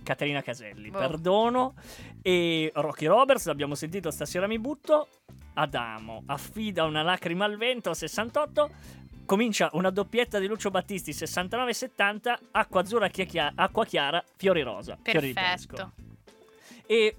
Caterina 0.03 0.41
Caselli, 0.41 0.89
Boh. 0.89 1.00
perdono. 1.00 1.74
E 2.22 2.72
Rocky 2.75 3.06
Roberts, 3.06 3.46
l'abbiamo 3.46 3.75
sentito 3.75 4.12
stasera 4.12 4.48
mi 4.48 4.60
butto. 4.60 5.08
Adamo 5.53 6.24
affida 6.27 6.84
una 6.84 7.01
lacrima 7.01 7.46
al 7.46 7.58
vento 7.58 7.94
68. 7.94 8.70
Comincia 9.25 9.70
una 9.74 9.89
doppietta 9.89 10.39
di 10.39 10.48
Lucio 10.48 10.70
Battisti 10.70 11.12
69-70, 11.12 12.38
Acqua 12.51 12.82
Azzurra, 12.82 13.08
Chia- 13.10 13.51
Acqua 13.56 13.84
Chiara, 13.86 14.24
Fiori 14.38 14.62
Rosa. 14.62 14.98
Fiori 15.01 15.27
di 15.27 15.34
Pesco. 15.34 15.75
Perfetto. 15.75 15.91
E 16.86 17.15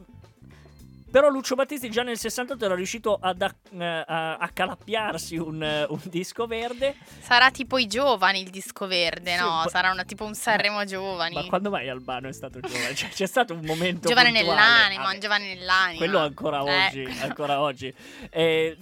però 1.10 1.28
Lucio 1.28 1.54
Battisti 1.54 1.90
già 1.90 2.02
nel 2.02 2.18
68 2.18 2.64
era 2.64 2.74
riuscito 2.74 3.18
ad 3.20 3.40
acc- 3.42 3.72
eh, 3.72 3.84
a 4.06 4.36
accalappiarsi 4.36 5.36
un, 5.36 5.62
eh, 5.62 5.86
un 5.88 6.00
disco 6.04 6.46
verde. 6.46 6.94
Sarà 7.20 7.50
tipo 7.50 7.78
i 7.78 7.86
giovani 7.86 8.40
il 8.42 8.50
disco 8.50 8.86
verde, 8.86 9.32
Sì, 9.36 9.40
no? 9.42 9.64
Sarà 9.68 9.90
una, 9.90 10.04
tipo 10.04 10.24
un 10.24 10.34
Sanremo 10.34 10.84
giovani. 10.84 11.34
Ma 11.34 11.44
quando 11.44 11.70
mai 11.70 11.88
Albano 11.88 12.28
è 12.28 12.32
stato 12.32 12.60
giovane? 12.60 12.94
Cioè, 12.94 13.08
c'è 13.10 13.26
stato 13.26 13.54
un 13.54 13.64
momento 13.64 14.08
Giovane 14.08 14.30
puntuale. 14.32 14.60
nell'anima, 14.60 15.02
Vabbè, 15.02 15.14
un 15.14 15.20
giovane 15.20 15.54
nell'anima. 15.54 15.96
Quello 15.98 16.18
ancora 16.18 16.62
Eh. 16.64 16.86
oggi, 16.86 17.18
ancora 17.20 17.60
oggi. 17.60 17.94
Eh, 18.30 18.76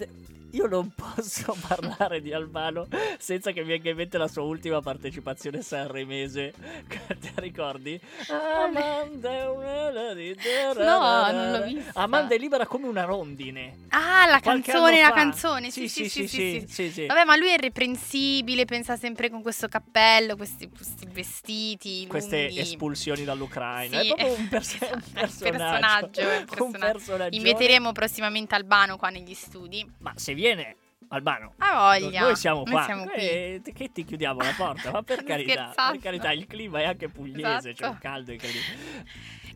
io 0.53 0.67
non 0.67 0.93
posso 0.95 1.57
parlare 1.67 2.21
di 2.21 2.33
Albano 2.33 2.87
senza 3.19 3.53
che 3.53 3.61
mi 3.63 3.69
venga 3.69 3.91
in 3.91 3.97
mente 3.97 4.19
la 4.19 4.29
sua 4.29 4.43
ultima 4.43 4.81
partecipazione 4.81 5.63
sanremese. 5.63 6.53
Ti 7.21 7.31
ricordi? 7.37 8.01
Amanda 8.29 9.31
è 9.31 9.49
una 9.49 10.13
di- 10.15 10.37
No, 10.77 11.31
non 11.33 11.51
l'ho 11.53 11.63
vista. 11.65 12.01
Amanda 12.01 12.35
è 12.35 12.39
libera 12.39 12.67
come 12.67 12.87
una 12.87 13.05
rondine. 13.05 13.77
Ah, 13.91 14.27
la 14.27 14.41
Qualche 14.41 14.71
canzone, 14.73 15.01
la 15.01 15.13
canzone. 15.13 15.71
Sì, 15.71 15.89
sì, 15.89 16.09
sì, 16.09 16.27
sì, 16.29 16.65
sì. 16.69 16.91
sì. 16.91 17.07
Vabbè, 17.07 17.25
ma 17.25 17.37
lui 17.37 17.49
è 17.49 17.55
irreprensibile, 17.55 18.65
pensa 18.65 18.97
sempre 18.97 19.31
con 19.31 19.43
questo 19.43 19.69
cappello, 19.69 20.37
questi, 20.37 20.69
questi 20.69 21.07
vestiti 21.11 22.07
Queste 22.07 22.45
lunghi. 22.47 22.59
espulsioni 22.61 23.25
dall'Ucraina. 23.25 24.01
È 24.01 24.07
proprio 24.07 24.33
un, 24.35 24.49
perso- 24.49 24.77
esatto, 24.77 24.95
un 24.97 25.03
personaggio. 25.13 26.23
personaggio, 26.23 26.65
un 26.65 26.71
personaggio. 26.79 27.37
Inviteremo 27.37 27.93
prossimamente 27.93 28.55
Albano 28.55 28.97
qua 28.97 29.09
negli 29.11 29.35
studi. 29.35 29.85
Ma 29.99 30.13
se 30.17 30.35
viene 30.37 30.77
Albano, 31.09 31.53
Ha 31.59 31.99
voglia. 31.99 32.21
Noi 32.23 32.35
siamo 32.37 32.63
qua. 32.65 32.83
siamo 32.85 33.05
qui. 33.05 33.21
Eh, 33.21 33.63
che 33.75 33.91
ti 33.93 34.05
chiudiamo 34.05 34.41
la 34.41 34.53
porta? 34.57 34.91
Ma 34.91 35.03
per 35.03 35.23
carità, 35.25 35.73
per 35.75 35.99
carità, 36.01 36.33
il 36.33 36.47
clima 36.47 36.81
è 36.81 36.85
anche 36.85 37.09
pugliese, 37.09 37.75
c'è 37.75 37.85
un 37.85 37.91
Esatto. 37.91 37.99
caldo 38.01 38.33
incredibile. 38.33 39.05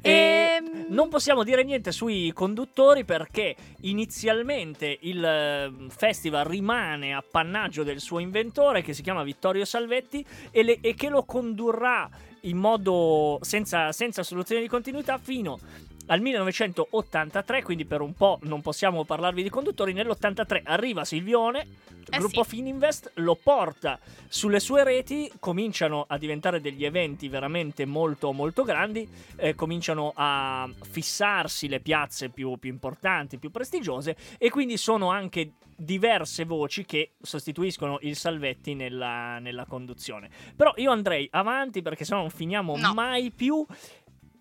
Ehm. 0.02 0.86
non 0.88 1.10
possiamo 1.10 1.44
dire 1.44 1.62
niente 1.62 1.92
sui 1.92 2.32
conduttori 2.32 3.04
perché 3.04 3.54
inizialmente 3.82 4.96
il 5.02 5.22
eh, 5.22 5.72
festival 5.90 6.46
rimane 6.46 7.12
appannaggio 7.12 7.82
del 7.82 8.00
suo 8.00 8.18
inventore 8.18 8.80
che 8.80 8.94
si 8.94 9.02
chiama 9.02 9.22
Vittorio 9.22 9.66
Salvetti 9.66 10.24
e, 10.50 10.62
le- 10.62 10.78
e 10.80 10.94
che 10.94 11.10
lo 11.10 11.24
condurrà 11.24 12.08
in 12.44 12.56
modo 12.56 13.38
senza, 13.42 13.92
senza 13.92 14.22
soluzione 14.22 14.62
di 14.62 14.68
continuità 14.68 15.18
fino 15.18 15.58
al 16.10 16.20
1983, 16.20 17.62
quindi 17.62 17.84
per 17.84 18.00
un 18.00 18.14
po' 18.14 18.38
non 18.42 18.60
possiamo 18.62 19.04
parlarvi 19.04 19.42
di 19.44 19.48
conduttori. 19.48 19.92
Nell'83 19.92 20.62
arriva 20.64 21.04
Silvione, 21.04 21.66
Eh 22.10 22.18
gruppo 22.18 22.42
sì. 22.42 22.50
Fininvest, 22.50 23.12
lo 23.16 23.36
porta 23.40 23.98
sulle 24.28 24.58
sue 24.58 24.82
reti, 24.82 25.30
cominciano 25.38 26.04
a 26.08 26.18
diventare 26.18 26.60
degli 26.60 26.84
eventi 26.84 27.28
veramente 27.28 27.84
molto 27.84 28.32
molto 28.32 28.64
grandi, 28.64 29.08
eh, 29.36 29.54
cominciano 29.54 30.12
a 30.16 30.68
fissarsi 30.82 31.68
le 31.68 31.78
piazze 31.80 32.28
più, 32.30 32.56
più 32.58 32.70
importanti, 32.70 33.38
più 33.38 33.50
prestigiose 33.52 34.16
e 34.38 34.50
quindi 34.50 34.76
sono 34.76 35.10
anche 35.10 35.52
diverse 35.82 36.44
voci 36.44 36.84
che 36.84 37.12
sostituiscono 37.22 37.98
il 38.02 38.14
Salvetti 38.14 38.74
nella, 38.74 39.38
nella 39.38 39.64
conduzione. 39.64 40.28
Però 40.54 40.74
io 40.76 40.90
andrei 40.90 41.26
avanti 41.32 41.80
perché 41.80 42.04
sennò 42.04 42.20
non 42.20 42.28
finiamo 42.30 42.76
No. 42.76 42.92
mai 42.92 43.30
più. 43.30 43.64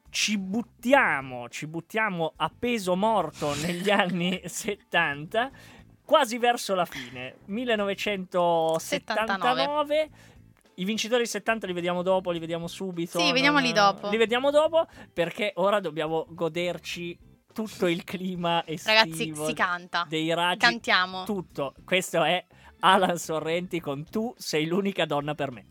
Ci 0.09 0.37
buttiamo, 0.37 1.47
ci 1.49 1.67
buttiamo 1.67 2.33
a 2.35 2.51
peso 2.57 2.95
morto 2.95 3.53
negli 3.61 3.89
anni 3.89 4.41
70, 4.43 5.51
quasi 6.03 6.37
verso 6.37 6.75
la 6.75 6.85
fine, 6.85 7.35
1979. 7.45 10.09
I 10.75 10.83
vincitori 10.85 11.21
del 11.21 11.29
70 11.29 11.67
li 11.67 11.73
vediamo 11.73 12.01
dopo, 12.01 12.31
li 12.31 12.39
vediamo 12.39 12.67
subito. 12.67 13.19
Sì, 13.19 13.33
vediamoli 13.33 13.73
dopo. 13.73 14.09
Li 14.09 14.17
vediamo 14.17 14.49
dopo 14.49 14.87
perché 15.13 15.51
ora 15.55 15.81
dobbiamo 15.81 16.25
goderci 16.29 17.17
tutto 17.53 17.87
il 17.87 18.05
clima 18.05 18.65
estivo. 18.65 18.97
Ragazzi, 18.97 19.35
si 19.35 19.53
canta. 19.53 20.05
Dei 20.07 20.33
raggi, 20.33 20.59
Cantiamo. 20.59 21.25
tutto. 21.25 21.73
Questo 21.83 22.23
è 22.23 22.45
Alan 22.79 23.17
Sorrenti 23.17 23.81
con 23.81 24.09
Tu 24.09 24.33
sei 24.37 24.65
l'unica 24.65 25.05
donna 25.05 25.35
per 25.35 25.51
me. 25.51 25.65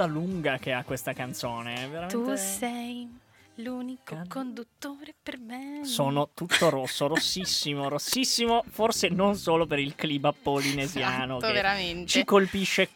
Coda 0.00 0.06
lunga 0.06 0.58
che 0.58 0.72
ha 0.72 0.82
questa 0.84 1.12
canzone. 1.12 1.86
Veramente... 1.88 2.14
Tu 2.14 2.34
sei 2.36 3.08
l'unico 3.56 4.02
Can- 4.04 4.28
conduttore 4.28 5.14
per 5.22 5.38
me. 5.38 5.80
Sono 5.84 6.30
tutto 6.32 6.70
rosso, 6.70 7.06
rossissimo, 7.06 7.88
rossissimo, 7.88 8.64
forse 8.68 9.08
non 9.08 9.36
solo 9.36 9.66
per 9.66 9.78
il 9.78 9.94
clima 9.94 10.32
polinesiano 10.40 11.36
Esatto, 11.36 11.46
che 11.46 11.52
veramente. 11.52 12.06
ci 12.06 12.24
colpisce, 12.24 12.88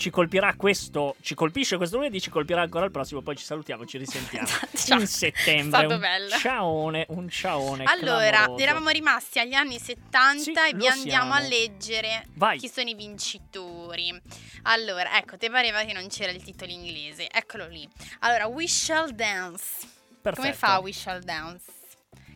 ci 0.00 0.08
colpirà 0.08 0.54
questo, 0.56 1.14
ci 1.20 1.34
colpisce 1.34 1.76
questo 1.76 1.96
lunedì, 1.96 2.20
ci 2.22 2.30
colpirà 2.30 2.62
ancora 2.62 2.86
il 2.86 2.90
prossimo, 2.90 3.20
poi 3.20 3.36
ci 3.36 3.44
salutiamo, 3.44 3.84
ci 3.84 3.98
risentiamo 3.98 4.46
Ciao. 4.74 4.98
in 4.98 5.06
settembre. 5.06 5.80
È 5.80 5.84
stato 5.84 5.94
un 5.94 6.00
bello. 6.00 6.36
ciaone, 6.38 7.04
un 7.10 7.28
ciaone 7.28 7.84
Allora, 7.84 8.28
clamoroso. 8.30 8.62
eravamo 8.62 8.88
rimasti 8.88 9.38
agli 9.38 9.52
anni 9.52 9.78
70 9.78 10.40
Sì, 10.40 10.50
e 10.52 10.74
vi 10.74 10.86
andiamo 10.88 11.34
a 11.34 11.38
siamo. 11.40 11.48
leggere 11.48 12.24
Vai. 12.32 12.58
chi 12.58 12.68
sono 12.68 12.88
i 12.88 12.94
vincitori. 12.94 14.18
Allora, 14.62 15.18
ecco, 15.18 15.36
te 15.36 15.50
pareva 15.50 15.84
che 15.84 15.92
non 15.92 16.08
c'era 16.08 16.32
il 16.32 16.42
titolo 16.42 16.72
inglese. 16.72 17.28
Eccolo 17.30 17.68
lì. 17.68 17.86
Allora, 18.20 18.46
We 18.46 18.66
Shall 18.66 19.10
Dance. 19.10 19.86
Perfetto. 20.22 20.40
Come 20.40 20.52
fa 20.54 20.78
We 20.78 20.92
Shall 20.94 21.22
Dance? 21.22 21.64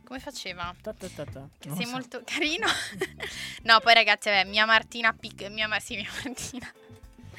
Come 0.05 0.19
faceva? 0.21 0.75
Ta 0.83 0.93
ta 0.93 1.09
ta 1.09 1.25
ta. 1.25 1.49
Che 1.59 1.69
Non 1.69 1.77
sei 1.79 1.87
so. 1.87 1.93
molto 1.93 2.21
carino. 2.27 2.67
no, 3.65 3.81
poi 3.81 3.95
ragazzi, 3.95 4.29
vabbè, 4.29 4.45
mia 4.45 4.67
Martina 4.67 5.15
pic- 5.19 5.49
mia 5.49 5.67
Ma- 5.67 5.81
sì, 5.81 5.97
mia 5.97 6.11
Martina. 6.23 6.71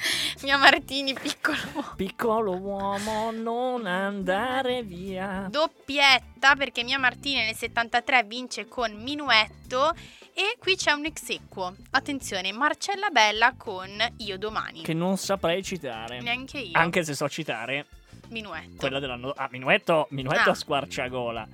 mia 0.44 0.58
Martini 0.58 1.14
piccolo 1.14 1.58
uomo. 1.74 1.94
Piccolo 1.96 2.56
uomo, 2.58 3.32
non 3.32 3.86
andare 3.86 4.84
via. 4.84 5.48
Doppietta 5.50 6.56
perché 6.56 6.84
Mia 6.84 7.00
Martini 7.00 7.44
nel 7.44 7.56
73 7.56 8.24
vince 8.24 8.68
con 8.68 8.94
Minuetto 8.94 9.94
e 10.34 10.58
qui 10.60 10.76
c'è 10.76 10.92
un 10.92 11.06
ex 11.06 11.30
equo. 11.30 11.76
Attenzione, 11.92 12.52
Marcella 12.52 13.10
Bella 13.10 13.54
con 13.58 13.90
Io 14.18 14.38
domani. 14.38 14.82
Che 14.84 14.94
non 14.94 15.18
saprei 15.18 15.64
citare. 15.64 16.20
Neanche 16.22 16.60
io. 16.60 16.78
Anche 16.78 17.04
se 17.04 17.14
so 17.14 17.28
citare 17.30 17.86
Minuetto. 18.30 18.76
quella 18.78 19.00
dell'anno. 19.00 19.34
Ah, 19.36 19.48
Minuetto, 19.52 20.08
Minuetto 20.12 20.50
Ah. 20.50 20.54
a 20.54 20.56
squarciagola. 20.56 21.48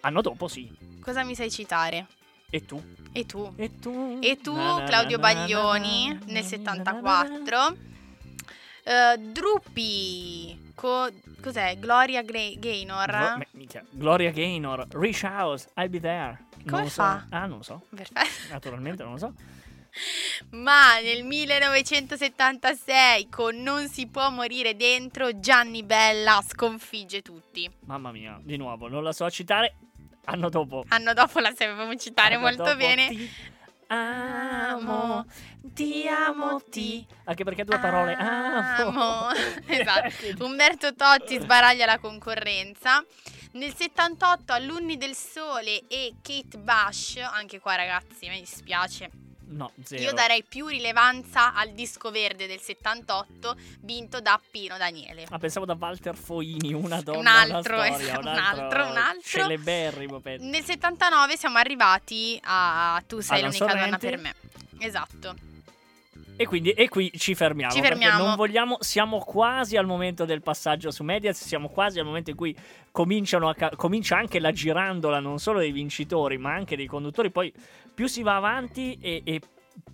Anno 0.00 0.20
dopo, 0.20 0.46
sì. 0.46 0.70
Cosa 1.02 1.24
mi 1.24 1.34
sai 1.34 1.50
citare? 1.50 2.06
E 2.48 2.60
tu? 2.64 2.80
E 3.12 3.24
tu? 3.26 3.52
E 3.56 3.68
tu? 3.80 4.18
E 4.22 4.36
tu, 4.36 4.54
Na, 4.54 4.78
na, 4.78 4.84
Claudio 4.86 5.18
na, 5.18 5.22
Baglioni, 5.34 6.16
nel 6.26 6.42
na, 6.42 6.42
74. 6.42 7.76
Eh, 8.84 9.18
Drupi. 9.18 10.56
co- 10.76 11.10
cos'è? 11.42 11.76
Gloria 11.78 12.22
Gra- 12.22 12.54
Gaynor. 12.56 13.06
Glo- 13.10 13.36
me- 13.38 13.48
minchia, 13.52 13.84
Gloria 13.90 14.30
Gaynor, 14.30 14.86
Rich 14.92 15.24
House, 15.24 15.68
I'll 15.74 15.88
be 15.88 15.98
there. 15.98 16.44
Come 16.64 16.82
non 16.82 16.88
fa? 16.90 17.24
So. 17.28 17.34
Ah, 17.34 17.46
non 17.46 17.56
lo 17.58 17.62
so. 17.64 17.82
Perfetto. 17.92 18.20
Naturalmente 18.52 19.02
non 19.02 19.12
lo 19.14 19.18
so. 19.18 19.32
Ma 20.50 21.00
nel 21.02 21.24
1976 21.24 23.28
con 23.28 23.56
Non 23.56 23.88
si 23.88 24.06
può 24.06 24.30
morire 24.30 24.76
dentro 24.76 25.40
Gianni 25.40 25.82
Bella 25.82 26.40
sconfigge 26.46 27.22
tutti. 27.22 27.68
Mamma 27.86 28.12
mia, 28.12 28.38
di 28.40 28.56
nuovo, 28.56 28.86
non 28.88 29.02
la 29.02 29.12
so 29.12 29.28
citare. 29.30 29.74
Anno 30.26 30.48
dopo. 30.48 30.84
Anno 30.88 31.12
dopo 31.12 31.38
la 31.40 31.50
sapevamo 31.50 31.94
citare 31.96 32.34
Anno 32.34 32.44
molto 32.44 32.76
bene. 32.76 33.08
Ti 33.08 33.30
amo, 33.88 35.24
ti 35.62 36.08
amo, 36.08 36.60
ti. 36.68 37.06
Anche 37.24 37.44
perché 37.44 37.64
due 37.64 37.78
parole. 37.78 38.14
Amo. 38.14 38.88
Amo. 38.88 39.28
esatto. 39.66 40.10
Umberto 40.44 40.94
Totti 40.94 41.38
sbaraglia 41.38 41.86
la 41.86 41.98
concorrenza. 41.98 43.04
Nel 43.52 43.74
78 43.74 44.52
Alunni 44.52 44.96
del 44.96 45.14
Sole 45.14 45.82
e 45.88 46.14
Kate 46.20 46.58
Bush, 46.58 47.16
anche 47.16 47.58
qua 47.58 47.76
ragazzi 47.76 48.28
mi 48.28 48.40
dispiace, 48.40 49.10
No, 49.48 49.70
zero. 49.84 50.02
io 50.02 50.12
darei 50.12 50.42
più 50.42 50.66
rilevanza 50.66 51.54
al 51.54 51.70
disco 51.70 52.10
verde 52.10 52.46
del 52.46 52.58
78 52.58 53.56
vinto 53.80 54.20
da 54.20 54.40
Pino 54.50 54.76
Daniele. 54.76 55.26
Ah, 55.30 55.38
pensavo 55.38 55.64
da 55.64 55.76
Walter 55.78 56.16
Foini, 56.16 56.72
una 56.72 57.00
donna, 57.00 57.18
Un 57.18 57.26
altro, 57.26 57.76
una 57.76 57.84
storia, 57.86 57.96
esatto, 57.96 58.20
un 58.28 58.36
altro, 58.36 58.86
un 58.86 58.96
altro. 58.96 59.20
Celeberrimo 59.22 60.20
pezzo. 60.20 60.44
Nel 60.44 60.64
79 60.64 61.36
siamo 61.36 61.58
arrivati 61.58 62.38
a 62.42 63.00
Tu 63.06 63.20
sei 63.20 63.38
Alla 63.38 63.46
l'unica 63.46 63.66
donna 63.66 63.80
Sorrenti. 63.98 64.06
per 64.06 64.18
me. 64.18 64.34
Esatto. 64.78 65.34
E 66.38 66.44
quindi 66.46 66.72
e 66.72 66.88
qui 66.90 67.10
ci 67.16 67.34
fermiamo. 67.34 67.72
Ci 67.72 67.80
fermiamo. 67.80 68.22
non 68.26 68.36
vogliamo. 68.36 68.76
Siamo 68.80 69.20
quasi 69.20 69.78
al 69.78 69.86
momento 69.86 70.26
del 70.26 70.42
passaggio 70.42 70.90
su 70.90 71.02
Medias. 71.02 71.42
Siamo 71.42 71.68
quasi 71.70 71.98
al 71.98 72.04
momento 72.04 72.28
in 72.28 72.36
cui 72.36 72.54
comincia 72.90 73.38
anche 74.18 74.38
la 74.38 74.52
girandola 74.52 75.18
non 75.18 75.38
solo 75.38 75.60
dei 75.60 75.72
vincitori, 75.72 76.36
ma 76.36 76.52
anche 76.52 76.76
dei 76.76 76.86
conduttori. 76.86 77.30
Poi 77.30 77.50
più 77.96 78.06
si 78.06 78.22
va 78.22 78.36
avanti 78.36 78.98
e, 79.00 79.22
e 79.24 79.40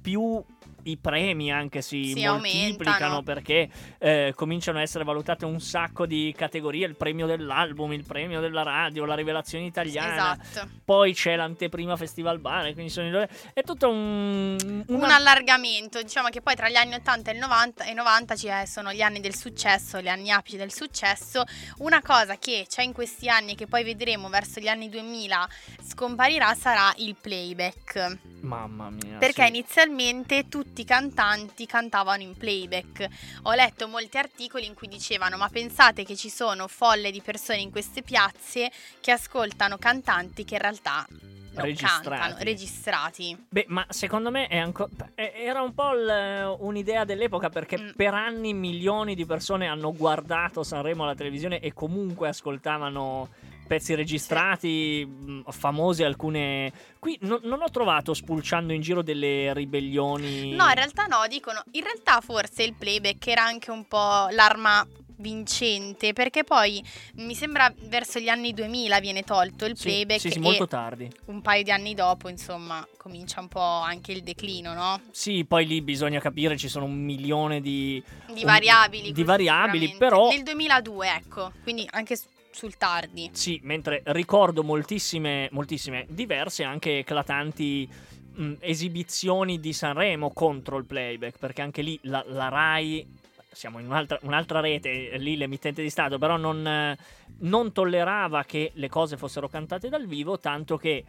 più 0.03 0.45
i 0.85 0.97
premi 0.97 1.51
anche 1.53 1.83
si, 1.83 2.13
Si 2.15 2.25
moltiplicano 2.27 3.17
aumentano. 3.17 3.23
perché 3.23 3.69
eh, 3.99 4.33
cominciano 4.35 4.79
a 4.79 4.83
essere 4.83 5.05
valutate 5.05 5.45
un 5.45 5.61
sacco 5.61 6.07
di 6.07 6.35
categorie, 6.37 6.87
il 6.87 6.97
premio 6.97 7.27
dell'album, 7.27 7.93
il 7.93 8.05
premio 8.05 8.41
della 8.41 8.63
radio, 8.63 9.05
la 9.05 9.15
rivelazione 9.15 9.65
italiana, 9.65 10.39
Esatto. 10.41 10.69
poi 10.85 11.15
c'è 11.15 11.37
l'anteprima 11.37 11.97
Festival 11.97 12.39
Bar, 12.39 12.73
quindi 12.73 12.91
sono 12.91 13.27
è 13.53 13.63
tutto 13.63 13.89
un, 13.91 14.57
Un 14.61 14.85
una- 14.95 15.17
allargamento, 15.17 16.01
diciamo 16.03 16.29
che 16.29 16.41
poi 16.41 16.55
tra 16.55 16.69
gli 16.69 16.77
anni 16.77 16.95
80 16.95 17.31
e 17.31 17.35
il 17.35 17.41
90, 17.41 17.85
e 17.85 17.93
90 17.95 18.37
ci 18.37 18.47
eh, 18.49 18.67
sono 18.67 18.93
gli 18.93 19.03
anni 19.03 19.21
del 19.21 19.35
successo, 19.35 20.01
gli 20.01 20.09
anni 20.09 20.31
apici 20.31 20.57
del 20.57 20.73
successo. 20.73 21.45
Una 21.79 22.01
cosa 22.03 22.37
che 22.39 22.67
c'è 22.69 22.83
in 22.83 22.93
questi 22.93 23.29
anni 23.29 23.53
e 23.53 23.55
che 23.55 23.67
poi 23.67 23.85
vedremo 23.85 24.29
verso 24.29 24.61
gli 24.61 24.69
anni 24.69 24.89
2000 24.89 25.49
scomparirà 25.89 26.55
sarà 26.55 26.93
il 26.97 27.17
playback. 27.21 28.19
Mamma 28.41 28.91
mia. 28.91 29.19
Perché 29.19 29.43
sì. 29.43 29.49
inizialmente 29.49 30.49
tutti 30.49 30.72
i 30.81 30.85
cantanti 30.85 31.67
cantavano 31.67 32.23
in 32.23 32.35
playback. 32.37 33.07
Ho 33.43 33.53
letto 33.53 33.87
molti 33.89 34.17
articoli 34.17 34.67
in 34.67 34.75
cui 34.75 34.89
dicevano: 34.89 35.37
Ma 35.37 35.49
pensate 35.49 36.05
che 36.05 36.17
ci 36.17 36.31
sono 36.31 36.67
folle 36.69 37.11
di 37.11 37.21
persone 37.21 37.61
in 37.61 37.71
queste 37.71 38.03
piazze 38.03 38.71
che 39.01 39.11
ascoltano 39.11 39.77
cantanti 39.79 40.45
che 40.45 40.55
in 40.55 40.61
realtà 40.61 41.07
non 41.55 41.65
Registrati. 41.67 42.09
cantano, 42.09 42.37
registrati. 42.39 43.47
Beh, 43.51 43.67
ma 43.69 43.85
secondo 43.91 44.31
me 44.31 44.47
è 44.47 44.57
anco- 44.57 44.89
era 45.15 45.61
un 45.61 45.75
po' 45.75 45.93
il- 45.93 46.57
un'idea 46.61 47.05
dell'epoca 47.05 47.51
perché 47.51 47.79
Mm. 47.79 47.91
per 47.95 48.15
anni 48.15 48.55
milioni 48.55 49.15
di 49.15 49.27
persone 49.27 49.67
hanno 49.67 49.93
guardato 49.93 50.63
Sanremo 50.63 51.03
alla 51.03 51.15
televisione 51.15 51.61
e 51.61 51.75
comunque 51.75 52.29
ascoltavano 52.29 53.29
pezzi 53.73 53.95
registrati, 53.95 55.07
mh, 55.07 55.51
famosi 55.51 56.03
alcune... 56.03 56.71
Qui 56.99 57.17
no- 57.23 57.41
non 57.45 57.63
ho 57.63 57.71
trovato 57.71 58.13
spulciando 58.13 58.75
in 58.75 58.83
giro 58.83 59.01
delle 59.01 59.55
ribellioni... 59.55 60.51
No, 60.55 60.69
in 60.69 60.75
realtà 60.75 61.07
no, 61.07 61.25
dicono, 61.27 61.63
in 61.71 61.83
realtà 61.83 62.21
forse 62.21 62.65
il 62.65 62.75
playback 62.75 63.27
era 63.29 63.45
anche 63.45 63.71
un 63.71 63.87
po' 63.89 64.27
l'arma 64.31 64.87
vincente, 65.17 66.13
perché 66.13 66.45
poi 66.45 66.85
mi 67.15 67.35
sembra 67.35 67.73
verso 67.85 68.19
gli 68.19 68.29
anni 68.29 68.53
2000 68.53 69.01
viene 69.01 69.23
tolto 69.23 69.65
il 69.65 69.77
Sì, 69.77 69.85
playback 69.85 70.21
Sì, 70.21 70.31
sì, 70.33 70.39
molto 70.39 70.67
tardi. 70.67 71.11
un 71.27 71.41
paio 71.41 71.63
di 71.63 71.71
anni 71.71 71.95
dopo, 71.95 72.29
insomma, 72.29 72.87
comincia 72.99 73.41
un 73.41 73.49
po' 73.49 73.61
anche 73.61 74.13
il 74.13 74.23
declino, 74.23 74.75
no? 74.75 75.01
Sì, 75.13 75.47
poi 75.47 75.67
lì 75.67 75.81
bisogna 75.81 76.21
capire, 76.21 76.59
ci 76.59 76.69
sono 76.69 76.85
un 76.85 76.95
milione 77.03 77.63
di... 77.63 78.03
Di 78.27 78.41
un- 78.41 78.45
variabili. 78.45 79.05
Di 79.05 79.13
questo 79.13 79.31
variabili, 79.31 79.95
però... 79.97 80.29
Nel 80.29 80.43
2002, 80.43 81.09
ecco, 81.09 81.53
quindi 81.63 81.89
anche 81.93 82.17
sul 82.53 82.77
tardi. 82.77 83.31
Sì, 83.33 83.61
mentre 83.65 84.03
ricordo 84.07 84.63
moltissime, 84.63 85.49
moltissime 85.53 86.07
diverse, 86.09 86.65
anche 86.65 86.99
eclatanti 86.99 87.89
mh, 88.35 88.55
esibizioni 88.61 89.59
di 89.61 89.73
Sanremo 89.73 90.33
contro 90.33 90.77
il 90.77 90.85
playback, 90.85 91.39
perché 91.39 91.63
anche 91.63 91.83
lì 91.83 91.99
la, 92.03 92.25
la 92.29 92.49
Rai, 92.49 93.07
siamo 93.51 93.79
in 93.79 93.87
un'altra, 93.87 94.19
un'altra 94.23 94.61
rete, 94.61 95.17
lì 95.19 95.37
l'emittente 95.37 95.83
di 95.83 95.91
Stato, 95.91 96.19
però 96.19 96.37
non, 96.37 96.67
eh, 96.67 96.97
non 97.41 97.73
tollerava 97.73 98.45
che 98.45 98.71
le 98.75 98.89
cose 98.89 99.17
fossero 99.17 99.49
cantate 99.49 99.89
dal 99.89 100.07
vivo, 100.07 100.39
tanto 100.39 100.77
che 100.77 101.05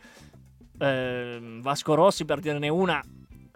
ehm, 0.79 1.61
Vasco 1.61 1.93
Rossi, 1.93 2.25
per 2.25 2.39
dirne 2.39 2.69
una, 2.69 3.01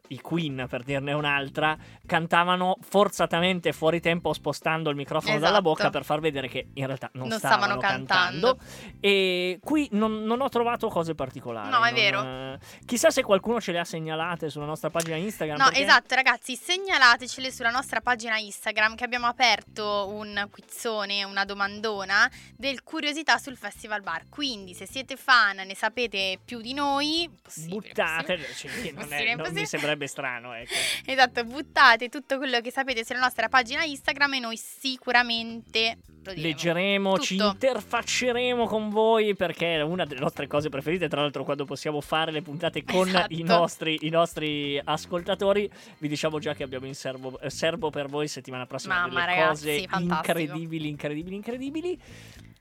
i 0.10 0.22
Queen 0.22 0.66
per 0.70 0.84
dirne 0.84 1.14
un'altra, 1.14 1.78
cantavano 2.06 2.78
forzatamente 2.82 3.74
fuori 3.74 4.00
tempo 4.00 4.34
spostando 4.34 4.90
il 4.90 4.96
microfono 4.96 5.34
dalla 5.36 5.48
Esatto. 5.48 5.62
bocca 5.62 5.90
per 5.90 6.04
far 6.06 6.20
vedere 6.20 6.48
che 6.48 6.68
in 6.74 6.86
realtà 6.86 7.10
non, 7.14 7.28
Non 7.28 7.38
stavano, 7.38 7.62
stavano 7.64 7.80
cantando. 7.82 8.56
cantando. 8.58 8.98
E 9.00 9.60
qui 9.64 9.88
non, 9.92 10.24
non 10.24 10.42
ho 10.42 10.50
trovato 10.50 10.88
cose 10.90 11.16
particolari. 11.16 11.70
No, 11.70 11.84
è 11.84 11.92
non, 11.92 11.94
vero. 11.94 12.24
eh, 12.24 12.60
chissà 12.86 13.10
se 13.10 13.24
qualcuno 13.24 13.60
ce 13.62 13.72
le 13.72 13.80
ha 13.80 13.86
segnalate 13.86 14.50
sulla 14.50 14.66
nostra 14.66 14.90
pagina 14.90 15.16
Instagram. 15.18 15.58
No, 15.58 15.66
perché- 15.66 15.82
esatto, 15.84 16.16
ragazzi, 16.16 16.56
segnalatecele 16.56 17.52
sulla 17.52 17.70
nostra 17.72 18.02
pagina 18.02 18.38
Instagram 18.38 18.96
che 18.96 19.04
abbiamo 19.04 19.28
aperto 19.28 20.08
un 20.10 20.48
quizzone, 20.52 21.24
una 21.24 21.46
domandona 21.46 22.30
del 22.56 22.84
curiosità 22.84 23.38
sul 23.38 23.58
Festival 23.58 24.02
Bar. 24.02 24.24
Quindi, 24.30 24.74
se 24.74 24.88
siete 24.88 25.16
fan, 25.16 25.58
ne 25.58 25.76
sapete 25.76 26.40
più 26.44 26.62
di 26.62 26.74
noi, 26.74 27.30
possibile, 27.42 27.76
Buttate, 27.76 28.38
possibile. 28.38 28.82
cioè, 28.84 28.92
non, 28.94 29.14
è- 29.14 29.36
non 29.36 29.54
mi 29.54 29.62
possibile. 29.62 29.68
Sembrerebbe 29.98 30.08
strano. 30.08 30.54
Ecco. 30.54 30.74
Esatto, 31.10 31.44
buttate 31.44 32.10
tutto 32.10 32.38
quello 32.38 32.60
che 32.62 32.72
sapete 32.72 33.04
sulla 33.04 33.20
nostra 33.20 33.50
pagina 33.50 33.84
Instagram 33.84 34.34
e 34.36 34.40
noi 34.40 34.58
sicuramente 34.58 35.98
lo 36.24 36.34
diremo. 36.34 36.48
Leggeremo, 36.48 37.18
ci 37.20 37.38
Tutto. 37.38 37.52
interfacceremo 37.54 38.66
con 38.68 38.90
voi 38.90 39.36
perché 39.36 39.76
è 39.76 39.82
una 39.82 40.06
delle 40.06 40.20
nostre 40.20 40.48
cose 40.48 40.70
preferite. 40.70 41.08
Tra 41.08 41.22
l'altro, 41.22 41.44
quando 41.44 41.66
possiamo 41.66 42.02
fare 42.02 42.32
le 42.32 42.42
puntate 42.42 42.84
con 42.84 43.08
Esatto. 43.08 43.34
i, 43.34 43.44
nostri, 43.44 43.98
i 44.02 44.10
nostri 44.10 44.80
ascoltatori, 44.84 45.70
vi 46.00 46.08
diciamo 46.08 46.40
già 46.40 46.54
che 46.54 46.64
abbiamo 46.64 46.86
in 46.86 46.96
serbo, 46.96 47.40
eh, 47.40 47.50
serbo 47.50 47.90
per 47.90 48.08
voi 48.08 48.28
settimana 48.28 48.66
prossima 48.66 48.96
Mamma, 48.96 49.22
delle 49.22 49.26
ragazzi, 49.26 49.66
cose 49.66 49.88
fantastico. 49.88 50.40
incredibili, 50.40 50.90
incredibili, 50.90 51.36
incredibili. 51.36 52.02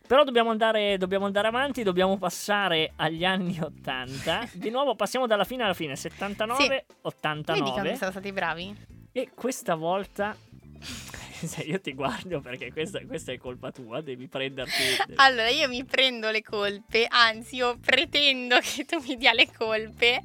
Però 0.06 0.22
dobbiamo 0.24 0.50
andare, 0.50 0.96
dobbiamo 0.98 1.26
andare 1.26 1.48
avanti, 1.48 1.82
dobbiamo 1.82 2.16
passare 2.16 2.92
agli 2.96 3.24
anni 3.24 3.58
80. 3.60 4.50
Di 4.54 4.70
nuovo 4.70 4.94
passiamo 4.94 5.26
dalla 5.26 5.44
fine 5.44 5.64
alla 5.64 5.74
fine, 5.74 5.96
79, 5.96 6.68
Vedi 6.68 6.84
quando 7.00 7.08
89. 7.08 7.96
siamo 7.96 8.12
stati 8.12 8.32
bravi? 8.32 8.76
E 9.12 9.30
questa 9.34 9.74
volta... 9.74 10.36
Io 11.66 11.80
ti 11.82 11.92
guardo 11.92 12.40
perché 12.40 12.72
questa, 12.72 12.98
questa 13.04 13.30
è 13.30 13.36
colpa 13.36 13.70
tua, 13.70 14.00
devi 14.00 14.26
prenderti... 14.26 14.72
Allora, 15.16 15.48
io 15.50 15.68
mi 15.68 15.84
prendo 15.84 16.30
le 16.30 16.40
colpe, 16.42 17.06
anzi, 17.08 17.56
io 17.56 17.76
pretendo 17.78 18.58
che 18.60 18.84
tu 18.86 18.98
mi 19.06 19.16
dia 19.16 19.32
le 19.34 19.46
colpe. 19.54 20.22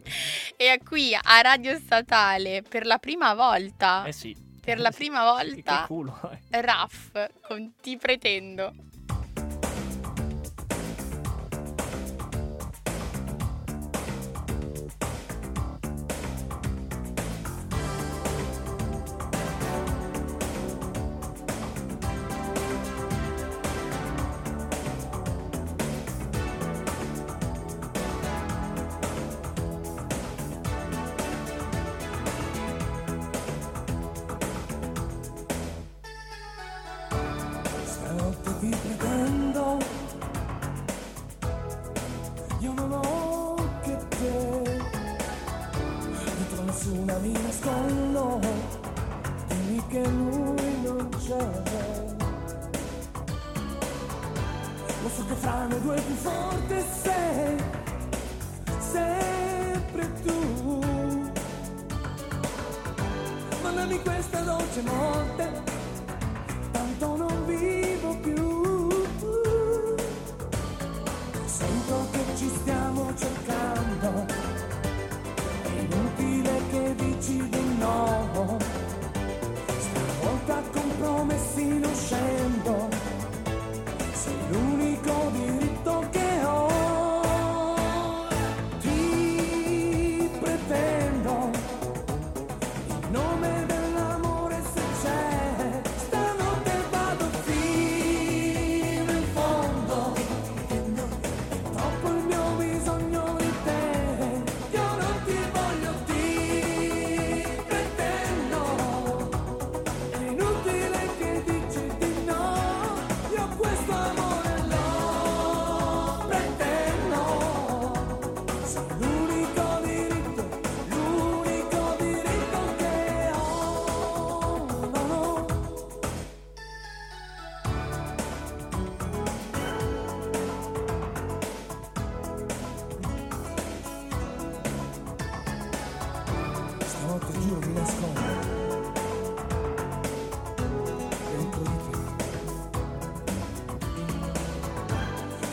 E 0.55 0.79
qui 0.85 1.13
a 1.13 1.41
Radio 1.41 1.77
Statale, 1.77 2.61
per 2.67 2.85
la 2.85 2.97
prima 2.97 3.33
volta, 3.33 4.05
Eh 4.05 4.13
sì. 4.13 4.33
per 4.63 4.79
la 4.79 4.91
prima 4.91 5.19
Che- 5.39 5.45
Che 5.47 5.53
volta, 5.53 5.83
culo. 5.85 6.31
eh. 6.49 6.61
Raff 6.61 7.11
con 7.41 7.73
Ti 7.81 7.97
pretendo. 7.97 8.73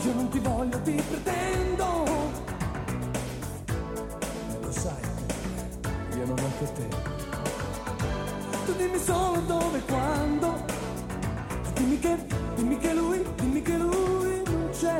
Io 0.09 0.15
non 0.15 0.29
ti 0.29 0.39
voglio, 0.39 0.81
ti 0.81 1.03
pretendo. 1.07 1.85
Lo 4.59 4.71
sai, 4.71 5.03
io 6.17 6.25
non 6.25 6.39
ho 6.39 6.51
che 6.57 6.73
te. 6.73 6.87
Tu 8.65 8.73
dimmi 8.75 8.97
solo 8.97 9.39
dove 9.41 9.77
e 9.77 9.81
quando. 9.85 10.65
Dimmi 11.75 11.99
che, 11.99 12.17
dimmi 12.55 12.77
che 12.79 12.93
lui, 12.95 13.23
dimmi 13.35 13.61
che 13.61 13.77
lui 13.77 14.41
non 14.45 14.69
c'è. 14.71 14.97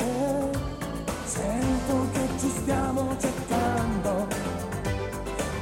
Sento 1.23 2.07
che 2.11 2.27
ci 2.37 2.49
stiamo 2.49 3.17
cercando. 3.17 4.27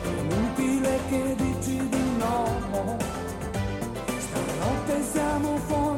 È 0.03 0.19
inutile 0.23 0.99
che 1.07 1.35
dici 1.37 1.87
di 1.87 2.15
no. 2.17 2.97
Stanotte 4.17 5.03
siamo 5.09 5.55
fuori 5.67 5.96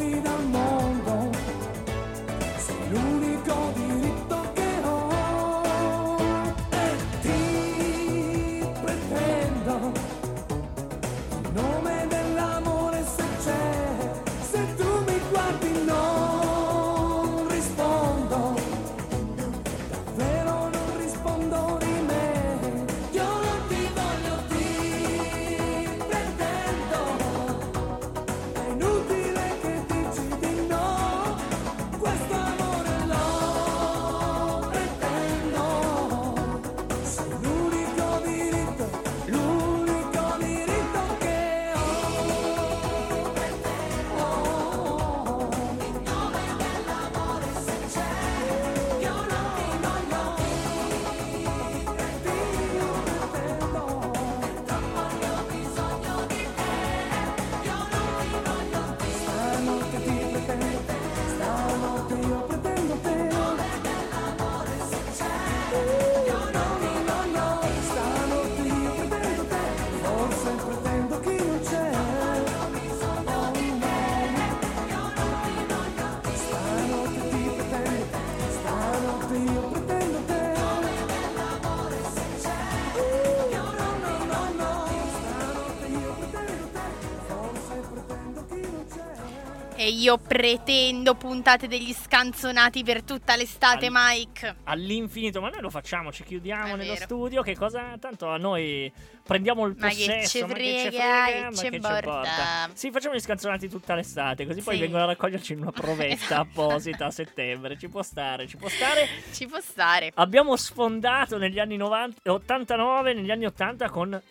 E 89.82 89.88
io 89.92 90.18
pretendo 90.18 91.16
puntate 91.16 91.70
degli 91.70 91.94
scanzonati 91.94 92.84
per 92.84 93.02
tutta 93.04 93.38
l'estate, 93.38 93.86
Al- 93.86 93.94
Mike. 93.94 94.56
all'infinito, 94.66 95.40
ma 95.40 95.48
noi 95.48 95.62
lo 95.62 95.70
facciamo, 95.70 96.12
ci 96.12 96.26
chiudiamo 96.26 96.74
È 96.74 96.76
nello 96.76 96.92
vero. 96.96 97.06
studio, 97.06 97.42
che 97.42 97.56
cosa 97.56 97.96
tanto 97.98 98.28
a 98.28 98.36
noi 98.36 98.92
prendiamo 99.24 99.66
il 99.68 99.76
Ma 99.78 99.88
che 99.88 99.96
possesso, 99.96 100.38
ce 100.40 100.46
ma 100.46 100.54
che 100.54 100.64
ce 100.64 100.92
frega, 100.92 101.26
che 101.50 101.56
ce 101.56 101.70
che 101.70 101.70
ci 101.70 101.76
importa. 101.76 102.70
Sì, 102.74 102.92
facciamo 102.92 103.16
gli 103.16 103.20
scanzonati 103.22 103.70
tutta 103.70 103.96
l'estate, 103.96 104.46
così 104.46 104.62
poi 104.62 104.76
Sì. 104.76 104.82
vengono 104.82 105.04
a 105.04 105.06
raccoglierci 105.08 105.54
in 105.54 105.62
una 105.62 105.72
provetta 105.72 106.14
Esatto. 106.26 106.42
apposita 106.42 107.06
a 107.06 107.12
settembre, 107.12 107.78
ci 107.78 107.88
può 107.88 108.02
stare, 108.02 108.48
ci 108.48 108.58
può 108.58 108.68
stare. 108.68 109.08
Ci 109.32 109.48
può 109.48 109.62
stare. 109.62 110.12
Abbiamo 110.16 110.58
sfondato 110.58 111.38
negli 111.38 111.58
anni 111.58 111.78
90, 111.78 112.30
89, 112.34 113.14
negli 113.14 113.32
anni 113.32 113.46
80 113.46 113.90
con 113.90 114.22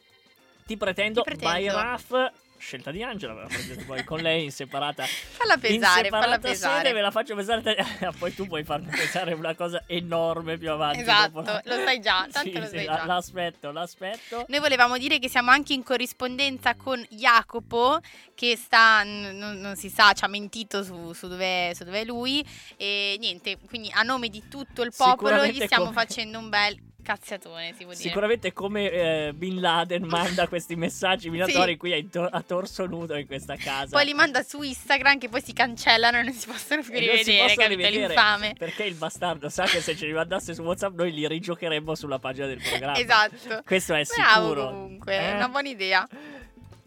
Ti 0.66 0.76
pretendo, 0.76 1.22
Ti 1.22 1.30
pretendo. 1.30 1.56
by 1.56 1.66
Raf, 1.68 2.30
scelta 2.58 2.90
di 2.90 3.02
Angela, 3.02 3.34
ve 3.34 3.40
la 3.42 3.46
prendete 3.46 3.84
poi 3.84 4.04
con 4.04 4.20
lei 4.20 4.44
in 4.44 4.50
separata 4.52 5.04
Falla 5.04 5.54
in 5.54 5.60
pesare, 5.60 6.08
falla 6.08 6.22
separata 6.24 6.48
pesare. 6.48 6.76
sede, 6.78 6.92
ve 6.92 7.00
la 7.00 7.10
faccio 7.10 7.34
pesare 7.34 7.62
te- 7.62 7.76
poi 8.18 8.34
tu 8.34 8.46
puoi 8.46 8.64
farmi 8.64 8.90
pesare 8.90 9.32
una 9.32 9.54
cosa 9.54 9.82
enorme 9.86 10.58
più 10.58 10.70
avanti 10.70 11.00
Esatto, 11.00 11.40
la- 11.42 11.62
lo 11.64 11.74
sai 11.84 12.00
già, 12.00 12.26
tanto 12.32 12.50
Sì, 12.50 12.58
lo 12.58 12.64
sì, 12.66 12.76
sai 12.76 12.84
la- 12.84 12.96
già. 12.96 13.06
l'aspetto 13.06 13.70
l'aspetto 13.70 14.44
Noi 14.48 14.58
volevamo 14.60 14.98
dire 14.98 15.18
che 15.18 15.28
siamo 15.28 15.50
anche 15.50 15.72
in 15.72 15.82
corrispondenza 15.82 16.74
con 16.74 17.04
Jacopo, 17.10 17.98
che 18.34 18.56
sta, 18.56 19.02
non, 19.04 19.36
non 19.60 19.76
si 19.76 19.88
sa, 19.88 20.12
ci 20.12 20.24
ha 20.24 20.28
mentito 20.28 20.82
su, 20.82 21.12
su 21.12 21.28
dove, 21.28 21.72
su 21.74 21.84
dove 21.84 22.00
è 22.00 22.04
lui. 22.04 22.44
E 22.76 23.16
niente, 23.18 23.58
quindi 23.66 23.90
a 23.94 24.02
nome 24.02 24.28
di 24.28 24.44
tutto 24.48 24.82
il 24.82 24.92
popolo 24.96 25.44
gli 25.46 25.60
stiamo 25.60 25.84
come- 25.84 25.94
facendo 25.96 26.38
un 26.38 26.48
bel 26.48 26.76
cazziatone, 27.08 27.68
si 27.72 27.84
può 27.84 27.92
dire. 27.92 28.02
Sicuramente 28.02 28.52
come 28.52 28.90
eh, 28.90 29.32
Bin 29.34 29.60
Laden 29.60 30.04
manda 30.04 30.46
questi 30.48 30.76
messaggi 30.76 31.30
minatori 31.30 31.78
qui 31.78 31.94
a, 31.94 32.04
to- 32.10 32.28
a 32.30 32.42
torso 32.42 32.84
nudo 32.84 33.16
in 33.16 33.26
questa 33.26 33.56
casa. 33.56 33.96
Poi 33.96 34.04
li 34.04 34.12
manda 34.12 34.42
su 34.42 34.60
Instagram 34.60 35.16
che 35.18 35.30
poi 35.30 35.40
si 35.40 35.54
cancellano 35.54 36.18
e 36.18 36.22
non 36.22 36.32
si 36.34 36.46
possono 36.46 36.82
più 36.82 36.92
rivedere, 36.92 37.54
capito? 37.54 37.66
rivedere, 37.68 38.06
L'infame. 38.08 38.54
Perché 38.58 38.84
il 38.84 38.94
bastardo 38.94 39.48
sa 39.48 39.64
che 39.64 39.80
se 39.80 39.96
ce 39.96 40.04
li 40.06 40.12
mandasse 40.12 40.52
su 40.52 40.62
WhatsApp 40.62 40.96
noi 40.96 41.12
li 41.12 41.26
rigiocheremmo 41.26 41.94
sulla 41.94 42.18
pagina 42.18 42.46
del 42.46 42.60
programma. 42.60 42.98
Esatto. 42.98 43.62
Questo 43.64 43.94
è 43.94 44.02
Bravo 44.04 44.42
sicuro. 44.48 44.66
comunque, 44.70 45.14
Eh? 45.14 45.18
è 45.20 45.34
una 45.34 45.48
buona 45.48 45.68
idea. 45.68 46.06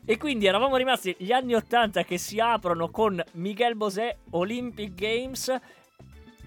E 0.05 0.17
quindi 0.17 0.45
eravamo 0.45 0.75
rimasti 0.77 1.15
gli 1.17 1.31
anni 1.31 1.55
80 1.55 2.03
che 2.03 2.17
si 2.19 2.39
aprono 2.39 2.89
con 2.89 3.23
Miguel 3.33 3.75
Bosé 3.75 4.17
Olympic 4.31 4.93
Games 4.93 5.51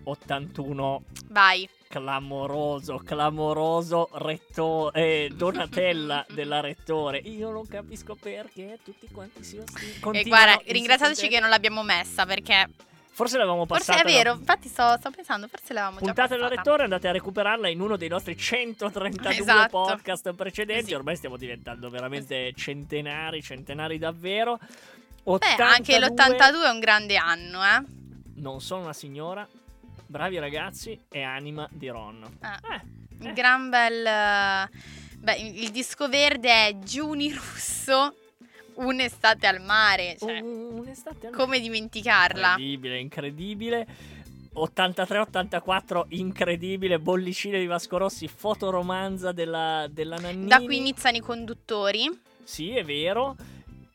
81 0.04 1.02
Vai. 1.28 1.68
Clamoroso, 1.94 2.98
clamoroso 3.04 4.08
retto- 4.14 4.92
eh, 4.92 5.30
Donatella 5.32 6.26
della 6.34 6.58
Rettore. 6.58 7.18
Io 7.18 7.50
non 7.52 7.68
capisco 7.68 8.16
perché 8.16 8.80
tutti 8.82 9.06
quanti 9.12 9.44
si 9.44 9.58
ostinano. 9.58 10.18
E 10.18 10.24
guarda, 10.24 10.60
ringraziateci 10.66 11.28
che 11.28 11.38
non 11.38 11.50
l'abbiamo 11.50 11.84
messa 11.84 12.26
perché 12.26 12.68
Forse 13.12 13.36
l'avevamo 13.38 13.64
forse 13.64 13.92
passata. 13.92 14.08
è 14.08 14.12
vero, 14.12 14.32
infatti 14.34 14.66
sto, 14.66 14.96
sto 14.98 15.10
pensando, 15.10 15.46
forse 15.46 15.72
l'avevamo 15.72 15.98
già 16.00 16.04
Puntata 16.06 16.34
della 16.34 16.48
passata. 16.48 16.62
Rettore, 16.62 16.82
andate 16.82 17.06
a 17.06 17.12
recuperarla 17.12 17.68
in 17.68 17.80
uno 17.80 17.96
dei 17.96 18.08
nostri 18.08 18.36
132 18.36 19.36
Esatto. 19.36 19.68
podcast 19.70 20.34
precedenti. 20.34 20.86
Sì. 20.86 20.94
Ormai 20.94 21.14
stiamo 21.14 21.36
diventando 21.36 21.90
veramente 21.90 22.52
centenari, 22.56 23.40
centenari 23.40 23.98
davvero. 23.98 24.58
Beh, 24.58 24.66
82, 25.22 25.64
anche 25.64 25.98
l'82 26.00 26.66
è 26.66 26.70
un 26.70 26.80
grande 26.80 27.16
anno, 27.16 27.62
eh. 27.62 27.82
Non 28.34 28.60
sono 28.60 28.82
una 28.82 28.92
signora. 28.92 29.46
Bravi 30.14 30.38
ragazzi 30.38 30.96
e 31.08 31.22
anima 31.22 31.68
di 31.72 31.88
Ron. 31.88 32.24
Ah. 32.38 32.60
Eh, 32.72 33.26
Il 33.26 33.32
gran 33.32 33.68
bel... 33.68 34.06
eh, 34.06 34.68
Beh, 35.18 35.38
il 35.38 35.70
disco 35.70 36.08
verde 36.08 36.68
è 36.68 36.78
Giuni 36.78 37.32
Russo, 37.32 38.14
un'estate 38.74 39.48
al 39.48 39.60
mare. 39.60 40.14
Cioè, 40.16 40.38
un'estate 40.38 41.26
al 41.26 41.34
come 41.34 41.58
dimenticarla? 41.58 42.50
Incredibile, 42.50 43.00
incredibile. 43.00 43.86
83-84, 44.54 46.04
incredibile. 46.10 47.00
Bollicine 47.00 47.58
di 47.58 47.66
Vasco 47.66 47.96
Rossi, 47.96 48.28
fotoromanza 48.28 49.32
della, 49.32 49.88
della 49.90 50.18
Nannini. 50.18 50.46
Da 50.46 50.60
qui 50.60 50.76
iniziano 50.76 51.16
i 51.16 51.20
conduttori. 51.20 52.08
Sì, 52.44 52.70
è 52.70 52.84
vero. 52.84 53.34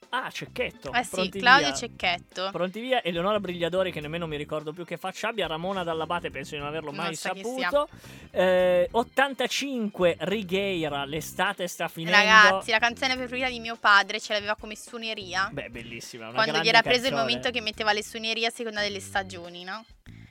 Ah, 0.10 0.30
Cecchetto. 0.32 0.92
Eh 0.92 1.04
sì, 1.04 1.10
pronti 1.12 1.40
Claudio 1.40 1.68
via. 1.68 1.76
Cecchetto. 1.76 2.50
Pronti 2.52 2.80
via, 2.80 3.04
Eleonora 3.04 3.40
Brigliadori 3.40 3.92
che 3.92 4.02
nemmeno 4.02 4.26
mi 4.26 4.38
ricordo 4.38 4.74
più 4.74 4.84
che 4.84 4.98
faccia 4.98 5.30
abbia, 5.30 5.46
Ramona 5.46 5.84
Dall'Abate 5.84 6.32
penso 6.32 6.56
di 6.56 6.58
non 6.58 6.68
averlo 6.68 6.92
Non 6.92 7.06
mai 7.06 7.16
sa 7.16 7.32
chi 7.32 7.44
saputo. 7.44 7.88
Eh, 8.32 8.88
85 8.92 10.18
Righeira, 10.22 11.06
l'estate 11.06 11.68
sta 11.68 11.88
finendo. 11.88 12.18
Ragazzi, 12.18 12.72
la 12.72 12.80
canzone 12.80 13.16
preferita 13.16 13.50
di 13.50 13.60
mio 13.60 13.76
padre 13.76 14.20
ce 14.20 14.34
l'aveva 14.34 14.56
come 14.56 14.76
suoneria. 14.76 15.50
Beh, 15.52 15.70
bellissima, 15.70 16.32
Quando 16.32 16.60
gli 16.60 16.68
era 16.68 16.82
preso 16.82 17.08
il 17.08 17.14
momento 17.14 17.52
che 17.52 17.62
metteva 17.62 17.94
le 17.94 18.04
suonerie 18.04 18.48
a 18.48 18.52
seconda 18.52 18.82
delle 18.82 19.00
stagioni, 19.00 19.64
no? 19.64 19.86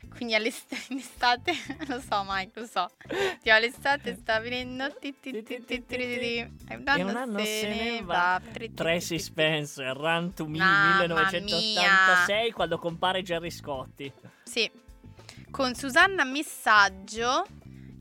Quindi 0.09 0.35
all'est- 0.35 0.75
in 0.91 0.99
estate, 0.99 1.53
lo 1.89 2.01
so 2.01 2.25
Mike, 2.27 2.61
lo 2.61 2.67
so. 2.67 2.91
Tipo 3.07 3.55
all'estate 3.55 4.17
sta 4.17 4.41
venendo 4.41 4.93
ti 4.99 5.15
ti 5.21 5.31
ti 5.43 5.43
ti 5.43 5.65
ti 5.65 5.85
ti 5.85 5.97
ti. 5.97 5.97
E 5.99 6.51
un 6.75 6.83
E 6.87 7.03
un 7.03 7.09
anno 7.09 7.19
anno 7.19 7.39
se 7.45 7.69
ne 7.69 8.03
va. 8.03 8.41
Ti- 8.53 8.73
Tracy 8.75 9.07
ti- 9.09 9.17
ti- 9.17 9.19
Spencer, 9.23 9.97
Run 9.97 10.35
to 10.35 10.47
Me 10.47 10.59
Mamma 10.59 11.07
1986 11.07 12.51
quando 12.53 12.79
compare 12.79 13.23
Jerry 13.23 13.51
Scotti. 13.51 14.13
Sì. 14.45 14.71
Con 15.51 15.75
Susanna 15.75 16.25
Messaggio, 16.25 17.47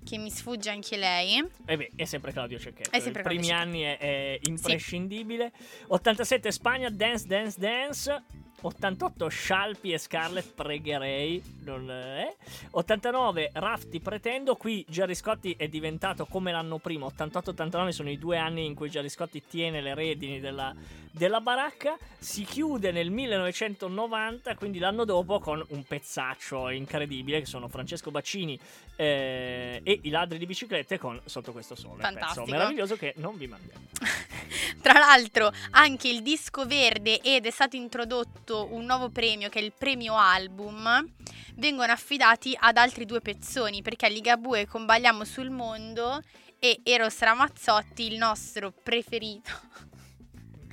che 0.04 0.18
mi 0.18 0.30
sfugge 0.30 0.70
anche 0.70 0.98
lei. 0.98 1.42
E 1.66 1.78
beh, 1.78 1.92
è 1.96 2.06
sempre 2.06 2.32
Claudio 2.34 2.58
Cecchetto. 2.60 2.90
È 2.92 3.00
sempre 3.00 3.22
I 3.22 3.26
primi 3.26 3.48
Claudio 3.48 3.64
anni 3.64 3.82
è, 3.82 3.98
è 3.98 4.40
imprescindibile. 4.44 5.52
87 5.88 6.52
Spagna, 6.52 6.90
Dance 6.90 7.26
Dance 7.26 7.60
Dance. 7.60 8.24
88 8.60 9.28
Scialpi 9.28 9.92
e 9.92 10.00
Scarlett 10.00 10.54
pregherei 10.54 11.42
non 11.64 11.92
è. 11.92 12.36
89 12.72 13.52
Rafti 13.54 14.00
pretendo. 14.00 14.56
Qui 14.56 14.84
Gerry 14.88 15.14
Scotti 15.14 15.54
è 15.58 15.68
diventato 15.68 16.26
come 16.26 16.52
l'anno 16.52 16.80
prima. 16.80 17.06
88-89 17.06 17.90
sono 17.90 18.10
i 18.10 18.18
due 18.18 18.38
anni 18.38 18.66
in 18.66 18.74
cui 18.74 18.90
Gerry 18.90 19.10
Scotti 19.10 19.44
tiene 19.46 19.80
le 19.82 19.94
redini 19.94 20.40
della, 20.40 20.74
della 21.12 21.40
baracca. 21.40 21.98
Si 22.18 22.44
chiude 22.46 22.92
nel 22.92 23.12
1990 23.12 24.56
quindi 24.56 24.80
l'anno 24.80 25.06
dopo 25.06 25.40
con 25.40 25.64
un 25.70 25.84
pezzaccio 25.84 26.70
incredibile 26.70 27.40
che 27.40 27.46
sono 27.46 27.68
Francesco 27.68 28.10
Baccini 28.10 28.60
eh, 28.96 29.82
e 29.84 30.00
i 30.02 30.10
ladri 30.10 30.40
di 30.40 30.48
biciclette 30.48 30.98
con 30.98 31.20
Sotto 31.26 31.52
questo 31.52 31.76
sole. 31.76 32.02
Fantastico. 32.02 32.46
pezzo 32.46 32.58
meraviglioso 32.58 32.96
che 32.96 33.14
non 33.18 33.38
vi 33.38 33.48
mandiamo 33.48 33.86
Tra 34.82 35.00
l'altro, 35.00 35.52
anche 35.72 36.08
il 36.08 36.22
disco 36.22 36.66
verde 36.66 37.20
ed 37.20 37.46
è 37.46 37.52
stato 37.52 37.76
introdotto 37.76 38.47
un 38.54 38.86
nuovo 38.86 39.10
premio 39.10 39.50
che 39.50 39.60
è 39.60 39.62
il 39.62 39.74
premio 39.78 40.16
album. 40.16 41.06
Vengono 41.56 41.92
affidati 41.92 42.56
ad 42.60 42.78
altri 42.78 43.06
due 43.06 43.22
pezzoni 43.22 43.82
perché 43.82 44.06
a 44.06 44.10
Ligabue 44.10 44.68
combagliamo 44.68 45.24
sul 45.24 45.50
mondo 45.50 46.22
e 46.60 46.80
Eros 46.84 47.20
Ramazzotti, 47.20 48.12
il 48.12 48.18
nostro 48.18 48.72
preferito, 48.72 49.52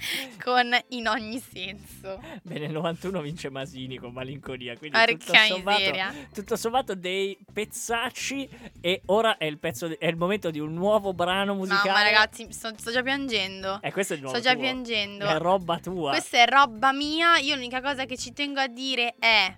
con 0.42 0.76
In 0.88 1.08
ogni 1.08 1.38
senso. 1.40 2.20
Bene, 2.42 2.66
il 2.66 2.72
91 2.72 3.20
vince 3.20 3.50
Masini 3.50 3.96
con 3.96 4.12
malinconia. 4.12 4.76
Quindi 4.76 4.96
Porca 4.96 5.12
tutto 5.16 5.34
sommato, 5.54 5.92
tutto 6.32 6.56
sommato 6.56 6.94
dei 6.94 7.38
pezzacci. 7.52 8.48
E 8.80 9.02
ora 9.06 9.36
è 9.36 9.44
il, 9.44 9.58
pezzo 9.58 9.98
è 9.98 10.06
il 10.06 10.16
momento 10.16 10.50
di 10.50 10.58
un 10.58 10.72
nuovo 10.72 11.12
brano 11.12 11.54
musicale. 11.54 11.88
Mamma 11.88 12.02
ragazzi, 12.02 12.46
sto, 12.50 12.72
sto 12.76 12.90
già 12.90 13.02
piangendo. 13.02 13.80
Eh, 13.82 13.92
questo 13.92 14.12
è 14.12 14.16
il 14.16 14.22
nuovo 14.22 14.36
Sto 14.36 14.46
già 14.46 14.52
tuo. 14.52 14.62
piangendo. 14.62 15.26
È 15.26 15.38
roba 15.38 15.78
tua. 15.78 16.10
Questa 16.10 16.38
è 16.38 16.46
roba 16.46 16.92
mia. 16.92 17.38
Io 17.38 17.54
l'unica 17.54 17.80
cosa 17.80 18.04
che 18.04 18.16
ci 18.16 18.32
tengo 18.32 18.60
a 18.60 18.68
dire 18.68 19.14
è 19.18 19.56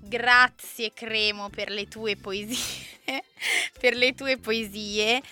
grazie 0.00 0.92
Cremo 0.92 1.48
per 1.48 1.70
le 1.70 1.86
tue 1.86 2.16
poesie. 2.16 2.90
per 3.80 3.94
le 3.94 4.14
tue 4.14 4.38
poesie. 4.38 5.22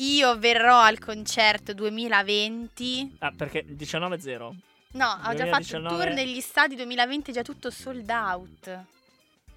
Io 0.00 0.38
verrò 0.38 0.80
al 0.80 0.98
concerto 0.98 1.74
2020. 1.74 3.16
Ah, 3.18 3.32
perché 3.36 3.64
19-0. 3.66 4.54
No, 4.92 5.06
ho 5.24 5.34
già 5.34 5.46
fatto 5.46 5.76
il 5.76 5.82
2019. 5.82 5.88
tour 5.88 6.08
negli 6.14 6.40
stadi 6.40 6.74
2020, 6.74 7.30
è 7.30 7.34
già 7.34 7.42
tutto 7.42 7.70
sold 7.70 8.08
out. 8.08 8.84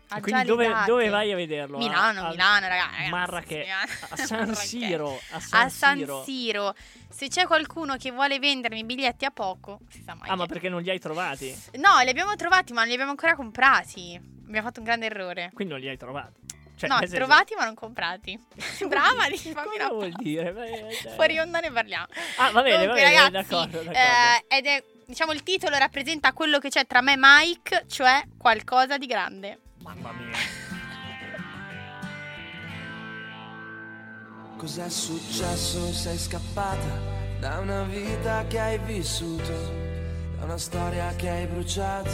Ha 0.09 0.19
Quindi 0.19 0.43
dove, 0.43 0.69
dove 0.85 1.09
vai 1.09 1.31
a 1.31 1.35
vederlo? 1.35 1.77
Milano, 1.79 2.21
A- 2.21 2.27
a- 2.27 2.29
Milano, 2.29 2.67
ragazzi. 2.67 3.09
Marrakech. 3.09 3.67
A 4.11 4.15
San. 4.17 4.53
Siro. 4.53 5.19
A 5.31 5.39
San, 5.39 5.65
A 5.65 5.69
San 5.69 6.23
Siro. 6.23 6.75
Se 7.09 7.29
c'è 7.29 7.47
qualcuno 7.47 7.95
che 7.95 8.11
vuole 8.11 8.37
vendermi 8.37 8.79
i 8.79 8.83
biglietti 8.83 9.25
a 9.25 9.31
poco, 9.31 9.79
si 9.89 10.03
sa 10.05 10.13
mai. 10.13 10.29
Ah, 10.29 10.35
ma 10.35 10.45
perché 10.45 10.69
non 10.69 10.81
li 10.83 10.89
hai 10.89 10.99
trovati? 10.99 11.55
No, 11.77 11.99
li 12.03 12.09
abbiamo 12.09 12.35
trovati, 12.35 12.73
ma 12.73 12.79
non 12.81 12.89
li 12.89 12.93
abbiamo 12.93 13.11
ancora 13.11 13.35
comprati. 13.35 14.19
Abbiamo 14.45 14.67
fatto 14.67 14.79
un 14.81 14.85
grande 14.85 15.05
errore. 15.07 15.49
Quindi 15.53 15.73
non 15.73 15.81
li 15.81 15.89
hai 15.89 15.97
trovati. 15.97 16.41
Cioè, 16.75 16.89
no, 16.89 16.97
senso- 16.99 17.15
trovati 17.15 17.53
ma 17.55 17.65
non 17.65 17.75
comprati. 17.75 18.37
Brava, 18.87 19.27
di 19.29 19.37
fammi 19.37 19.77
Cosa 19.77 19.83
una 19.83 19.89
vuol 19.89 20.11
dire? 20.13 20.53
Fuori 21.15 21.37
onda 21.39 21.59
ne 21.59 21.71
parliamo. 21.71 22.07
Ah, 22.37 22.51
va 22.51 22.61
bene, 22.61 22.77
Comunque, 22.85 23.01
va 23.03 23.07
bene, 23.09 23.21
ragazzi, 23.27 23.31
d'accordo, 23.31 23.77
d'accordo. 23.77 23.99
eh, 23.99 24.45
ed 24.57 24.65
è, 24.65 24.83
diciamo, 25.05 25.31
il 25.31 25.43
titolo 25.43 25.77
rappresenta 25.77 26.33
quello 26.33 26.59
che 26.59 26.69
c'è 26.69 26.85
tra 26.87 27.01
me 27.01 27.13
e 27.13 27.17
Mike, 27.17 27.85
cioè 27.87 28.23
qualcosa 28.37 28.97
di 28.97 29.05
grande. 29.05 29.59
Mamma 29.81 30.11
mia. 30.13 30.31
Cos'è 34.57 34.89
successo? 34.89 35.91
Sei 35.91 36.17
scappata 36.17 37.11
da 37.39 37.59
una 37.59 37.83
vita 37.83 38.45
che 38.47 38.59
hai 38.59 38.77
vissuto, 38.79 39.51
da 40.37 40.45
una 40.45 40.57
storia 40.57 41.13
che 41.15 41.29
hai 41.29 41.45
bruciato, 41.47 42.09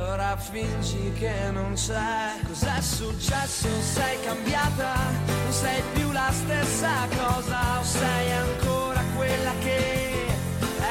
ora 0.00 0.36
fingi 0.36 1.12
che 1.18 1.50
non 1.50 1.72
c'è. 1.74 2.38
Cos'è 2.46 2.80
successo? 2.80 3.68
Sei 3.80 4.20
cambiata? 4.24 4.94
Non 5.26 5.52
sei 5.52 5.82
più 5.94 6.10
la 6.12 6.30
stessa 6.32 7.06
cosa 7.16 7.80
o 7.80 7.84
sei 7.84 8.32
ancora 8.32 9.02
quella 9.16 9.52
che 9.60 10.26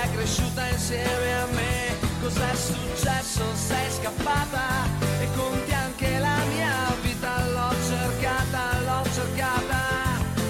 è 0.02 0.10
cresciuta 0.14 0.68
insieme 0.68 1.42
a 1.42 1.46
me? 1.52 1.96
Cos'è 2.22 2.56
successo? 2.56 3.44
Sei 3.56 3.92
scappata 3.92 4.86
e 5.22 5.28
conti 5.36 5.74
anche 5.74 6.20
la 6.20 6.38
mia 6.54 6.96
vita. 7.02 7.46
L'ho 7.50 7.74
cercata, 7.88 8.80
l'ho 8.86 9.04
cercata 9.14 9.80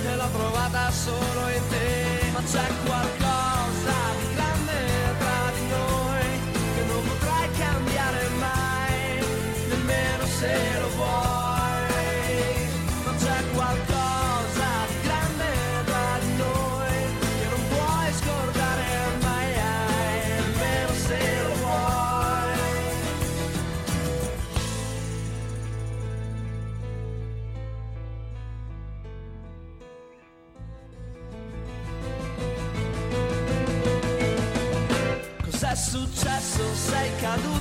e 0.04 0.16
l'ho 0.16 0.30
trovata 0.32 0.92
solo 0.92 1.50
in 1.50 1.62
te. 1.70 2.32
Ma 2.34 2.42
c'è 2.42 2.68
qualcosa 2.86 3.17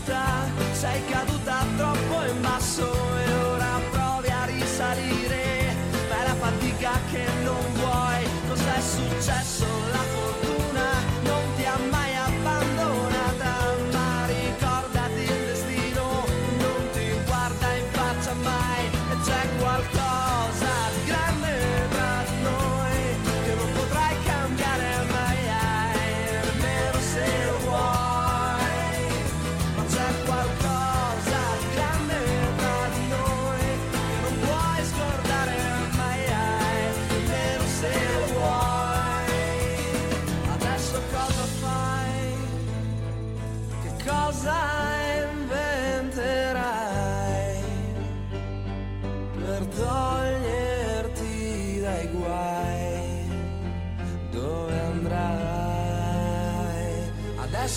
caduta, 0.07 0.47
sei 0.75 1.01
caduta 1.11 1.36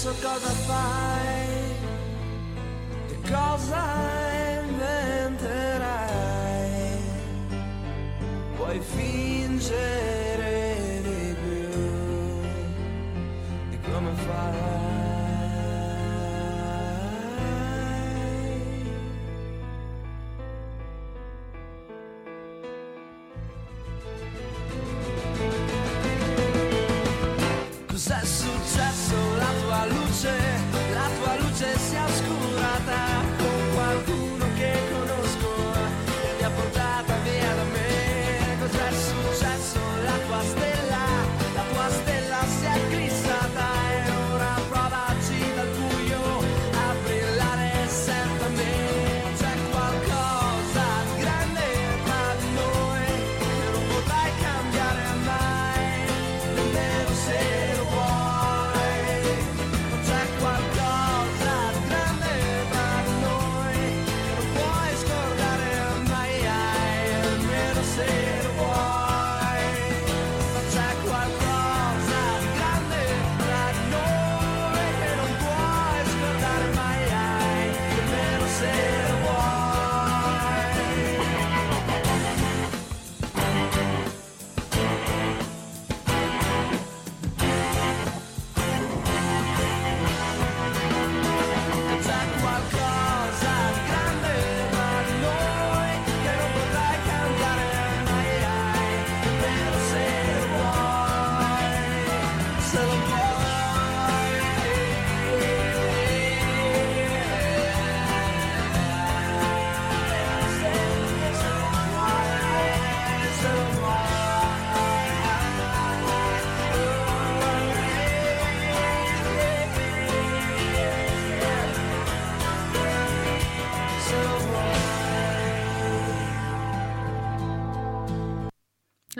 Adesso 0.01 0.15
cosa 0.21 0.49
fai? 0.65 0.98
Che 0.98 0.98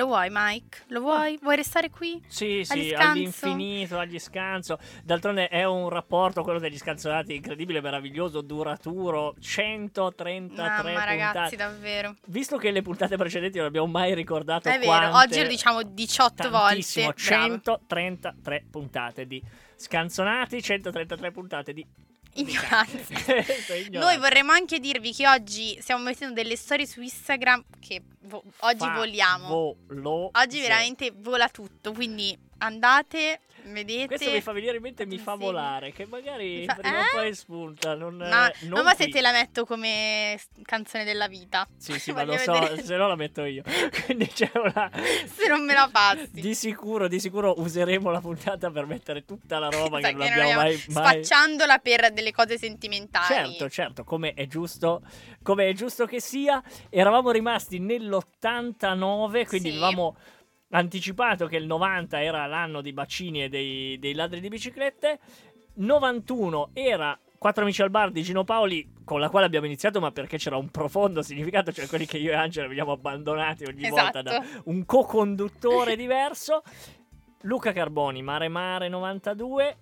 vuoi, 0.09 0.27
Mike? 0.31 0.83
Lo 0.87 0.99
vuoi? 1.01 1.39
Vuoi 1.41 1.55
restare 1.55 1.89
qui? 1.89 2.21
Sì, 2.27 2.63
sì, 2.63 2.73
Agli 2.73 2.93
all'infinito, 2.93 3.97
agli 3.97 4.19
scanso. 4.19 4.77
D'altronde 5.03 5.47
è 5.47 5.63
un 5.63 5.87
rapporto, 5.89 6.43
quello 6.43 6.59
degli 6.59 6.77
scanzonati, 6.77 7.35
incredibile, 7.35 7.79
meraviglioso, 7.79 8.41
duraturo, 8.41 9.35
133 9.39 10.81
Mamma, 10.83 11.03
ragazzi, 11.05 11.55
davvero. 11.55 12.15
Visto 12.25 12.57
che 12.57 12.71
le 12.71 12.81
puntate 12.81 13.15
precedenti 13.15 13.57
non 13.57 13.67
abbiamo 13.67 13.87
mai 13.87 14.13
ricordato 14.13 14.67
È 14.67 14.77
vero, 14.77 15.09
quante- 15.09 15.15
oggi 15.15 15.41
lo 15.43 15.47
diciamo 15.47 15.83
18 15.83 16.49
tantissimo, 16.49 17.05
volte. 17.05 17.23
Bravo. 17.23 17.45
133 17.53 18.65
puntate 18.69 19.25
di 19.27 19.41
scanzonati, 19.75 20.61
133 20.61 21.31
puntate 21.31 21.73
di 21.73 21.85
Ignoranza. 22.39 23.13
Noi 23.99 24.17
vorremmo 24.17 24.51
anche 24.51 24.79
dirvi 24.79 25.13
che 25.13 25.27
oggi 25.27 25.77
stiamo 25.81 26.03
mettendo 26.03 26.33
delle 26.33 26.55
storie 26.55 26.85
su 26.85 27.01
Instagram 27.01 27.63
che 27.79 28.01
vo- 28.21 28.43
oggi 28.59 28.77
Fa 28.77 28.93
vogliamo. 28.93 29.47
volo- 29.87 30.29
Oggi 30.33 30.59
veramente 30.61 31.11
vola 31.15 31.49
tutto, 31.49 31.91
quindi 31.93 32.37
andate 32.59 33.41
Vedete? 33.63 34.07
Questo 34.07 34.31
mi 34.31 34.41
fa 34.41 34.51
venire 34.51 34.75
in 34.77 34.81
mente 34.81 35.05
mi 35.05 35.17
fa 35.17 35.33
Sì. 35.33 35.39
volare, 35.39 35.91
che 35.91 36.05
magari 36.05 36.59
Mi 36.59 36.65
fa- 36.65 36.75
prima 36.75 36.97
o 36.97 37.01
eh? 37.01 37.05
poi 37.11 37.35
spunta. 37.35 37.95
Non, 37.95 38.15
Ma, 38.15 38.49
eh, 38.49 38.55
non 38.61 38.79
no, 38.79 38.83
ma 38.83 38.93
se 38.95 39.07
te 39.09 39.21
la 39.21 39.31
metto 39.31 39.65
come 39.65 40.39
canzone 40.63 41.03
della 41.03 41.27
vita. 41.27 41.67
Sì, 41.77 41.99
sì, 41.99 42.11
ma 42.13 42.23
lo 42.23 42.37
so, 42.37 42.51
vedere 42.53 42.81
se 42.83 42.95
no 42.95 43.07
la 43.07 43.15
metto 43.15 43.43
io. 43.45 43.63
Quindi 44.05 44.27
c'è 44.27 44.51
una... 44.55 44.89
se 44.93 45.47
non 45.47 45.63
me 45.65 45.73
la 45.73 45.89
passi. 45.91 46.29
Di 46.31 46.53
sicuro, 46.55 47.07
di 47.07 47.19
sicuro 47.19 47.59
useremo 47.59 48.09
la 48.11 48.19
puntata 48.21 48.69
per 48.71 48.85
mettere 48.85 49.25
tutta 49.25 49.59
la 49.59 49.69
roba 49.69 49.97
che 49.97 50.03
Sai 50.03 50.13
non 50.15 50.25
che 50.25 50.31
abbiamo 50.31 50.53
mai, 50.53 50.83
mai... 50.87 51.23
Spacciandola 51.23 51.77
per 51.79 52.11
delle 52.11 52.31
cose 52.31 52.57
sentimentali. 52.57 53.25
Certo, 53.25 53.69
certo, 53.69 54.03
come 54.03 54.33
è 54.33 54.47
giusto, 54.47 55.01
come 55.43 55.67
è 55.69 55.73
giusto 55.73 56.05
che 56.05 56.19
sia. 56.19 56.61
Eravamo 56.89 57.31
rimasti 57.31 57.79
nell'89, 57.79 59.45
quindi 59.47 59.69
Sì. 59.69 59.75
avevamo 59.77 60.15
anticipato 60.71 61.47
che 61.47 61.57
il 61.57 61.65
90 61.65 62.21
era 62.21 62.45
l'anno 62.45 62.81
dei 62.81 62.93
bacini 62.93 63.43
e 63.43 63.49
dei, 63.49 63.97
dei 63.99 64.13
ladri 64.13 64.39
di 64.39 64.47
biciclette. 64.49 65.19
91 65.75 66.71
era 66.73 67.17
Quattro 67.39 67.63
amici 67.63 67.81
al 67.81 67.89
bar 67.89 68.11
di 68.11 68.21
Gino 68.21 68.43
Paoli, 68.43 68.95
con 69.05 69.21
la 69.21 69.29
quale 69.29 69.45
abbiamo 69.45 69.65
iniziato, 69.65 70.01
ma 70.01 70.11
perché 70.11 70.35
c'era 70.37 70.57
un 70.57 70.69
profondo 70.71 71.21
significato, 71.21 71.71
cioè 71.71 71.87
quelli 71.87 72.05
che 72.05 72.17
io 72.17 72.31
e 72.31 72.35
Angela 72.35 72.67
veniamo 72.67 72.91
abbandonati 72.91 73.63
ogni 73.63 73.89
volta 73.89 74.21
da 74.21 74.41
Esatto. 74.43 74.63
un 74.65 74.85
co-conduttore 74.85 75.95
diverso. 75.95 76.63
Luca 77.43 77.71
Carboni, 77.71 78.21
Mare 78.21 78.49
Mare 78.49 78.89
92. 78.89 79.77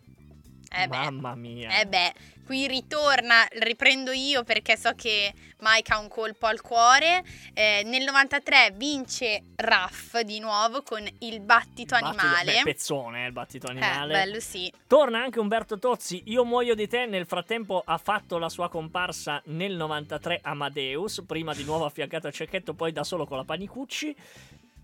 Eh. 0.69 0.87
Mamma 0.87 1.35
mia. 1.35 1.79
Eh 1.79 1.85
beh, 1.85 2.13
qui 2.45 2.67
ritorna, 2.67 3.45
riprendo 3.59 4.11
io 4.11 4.43
perché 4.43 4.75
so 4.77 4.91
che 4.95 5.33
Mike 5.59 5.93
ha 5.93 5.97
un 5.99 6.07
colpo 6.07 6.45
al 6.45 6.61
cuore. 6.61 7.23
Eh, 7.53 7.83
nel 7.85 8.03
93 8.03 8.71
vince 8.75 9.43
Raff 9.55 10.19
di 10.21 10.39
nuovo 10.39 10.83
con 10.83 11.05
il 11.19 11.39
battito 11.39 11.95
Il 11.95 12.01
battito- 12.01 12.21
animale. 12.25 12.53
beh, 12.53 12.61
pezzone, 12.63 13.23
eh, 13.23 13.27
il 13.27 13.31
battito 13.33 13.67
eh, 13.67 13.71
animale. 13.71 14.13
bello 14.13 14.39
sì. 14.39 14.71
Torna 14.87 15.21
anche 15.21 15.39
Umberto 15.39 15.79
Tozzi, 15.79 16.23
Io 16.27 16.43
muoio 16.45 16.75
di 16.75 16.87
te, 16.87 17.05
nel 17.05 17.25
frattempo 17.25 17.81
ha 17.85 17.97
fatto 17.97 18.37
la 18.37 18.49
sua 18.49 18.69
comparsa 18.69 19.41
nel 19.45 19.75
93 19.75 20.39
Amadeus, 20.43 21.23
prima 21.25 21.53
di 21.53 21.63
nuovo 21.63 21.85
affiancato 21.85 22.27
a 22.27 22.31
Cecchetto, 22.31 22.73
poi 22.73 22.91
da 22.91 23.03
solo 23.03 23.25
con 23.25 23.37
la 23.37 23.43
Panicucci. 23.45 24.15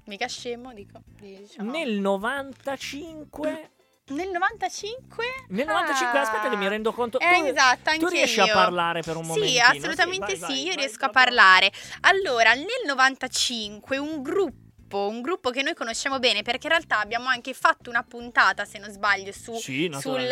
Mica 0.05 0.27
scemo, 0.27 0.73
dico. 0.73 1.01
diciamo. 1.19 1.71
Nel 1.71 1.93
95... 1.99 3.69
Nel 4.12 4.28
95? 4.32 5.24
Nel 5.49 5.66
95, 5.66 6.20
Ah. 6.20 6.22
aspetta 6.24 6.49
che 6.49 6.58
mi 6.58 6.68
rendo 6.68 6.91
conto. 6.91 7.20
Eh, 7.20 7.36
tu, 7.39 7.45
esatto, 7.45 7.89
anche 7.89 7.99
tu 8.04 8.08
riesci 8.12 8.39
io. 8.39 8.43
a 8.43 8.54
parlare 8.54 9.01
per 9.01 9.16
un 9.16 9.26
momentino? 9.26 9.47
Sì, 9.49 9.60
assolutamente 9.78 10.26
vai, 10.26 10.39
vai, 10.39 10.51
sì, 10.51 10.60
io 10.64 10.68
vai, 10.68 10.76
riesco 10.76 10.97
vai, 10.99 11.10
a 11.10 11.12
parlare. 11.12 11.72
Allora, 12.01 12.54
nel 12.54 12.66
95 12.86 13.97
un 13.97 14.22
gruppo 14.22 14.62
un 14.93 15.22
gruppo 15.22 15.49
che 15.49 15.64
noi 15.64 15.74
conosciamo 15.74 16.20
bene 16.20 16.43
perché 16.43 16.68
in 16.68 16.74
realtà 16.74 16.99
abbiamo 16.99 17.28
anche 17.28 17.56
fatto 17.56 17.89
una 17.89 18.04
puntata, 18.04 18.64
se 18.64 18.78
non 18.78 18.91
sbaglio, 18.91 19.32
su, 19.32 19.56
Sì, 19.56 19.89
sul, 19.99 20.30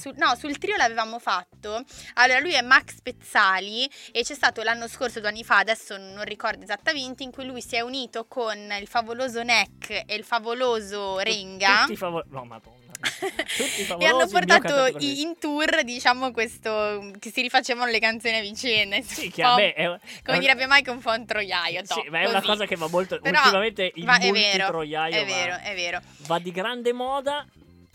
sul- 0.00 0.14
no, 0.16 0.34
sul 0.34 0.56
trio 0.56 0.76
l'avevamo 0.76 1.18
fatto. 1.18 1.84
Allora, 2.14 2.38
lui 2.38 2.54
è 2.54 2.62
Max 2.62 3.02
Pezzali 3.02 3.84
e 4.10 4.22
c'è 4.22 4.32
stato 4.32 4.62
l'anno 4.62 4.88
scorso, 4.88 5.20
due 5.20 5.28
anni 5.28 5.44
fa, 5.44 5.58
adesso 5.58 5.98
non 5.98 6.22
ricordo 6.24 6.62
esattamente, 6.62 7.22
in 7.22 7.30
cui 7.32 7.44
lui 7.44 7.60
si 7.60 7.76
è 7.76 7.80
unito 7.80 8.24
con 8.26 8.56
il 8.80 8.86
favoloso 8.86 9.42
Neck 9.42 9.90
e 9.90 10.14
il 10.14 10.24
favoloso 10.24 11.18
Renga. 11.18 11.80
Tutti 11.82 11.96
favor- 11.96 12.24
No, 12.30 12.44
madonna. 12.46 12.77
Tutti 13.18 13.86
E 13.98 14.06
hanno 14.06 14.26
portato 14.28 14.86
in 15.00 15.36
tour, 15.38 15.82
diciamo, 15.84 16.30
questo 16.30 17.12
che 17.18 17.30
si 17.30 17.40
rifacevano 17.42 17.90
le 17.90 17.98
canzoni 17.98 18.36
a 18.36 18.40
vicenda. 18.40 19.00
Sì, 19.02 19.30
che 19.30 19.42
vabbè, 19.42 19.74
è, 19.74 19.84
è 19.84 19.98
come 20.24 20.36
un- 20.36 20.40
direbbe 20.40 20.66
Mike, 20.68 20.90
un 20.90 21.00
po' 21.00 21.10
un 21.10 21.26
troiaio. 21.26 21.82
Sì, 21.84 22.02
ma 22.10 22.20
è 22.20 22.24
una 22.26 22.34
così. 22.40 22.46
cosa 22.46 22.66
che 22.66 22.76
va 22.76 22.88
molto. 22.88 23.18
Però 23.20 23.38
ultimamente 23.40 23.90
il 23.94 24.04
va- 24.04 24.16
è 24.18 24.30
vero, 24.30 24.34
multitroiaio 24.38 25.14
È 25.14 25.20
va- 25.24 25.34
vero, 25.34 25.56
è 25.62 25.74
vero. 25.74 26.00
va 26.26 26.38
di 26.38 26.50
grande 26.52 26.92
moda 26.92 27.46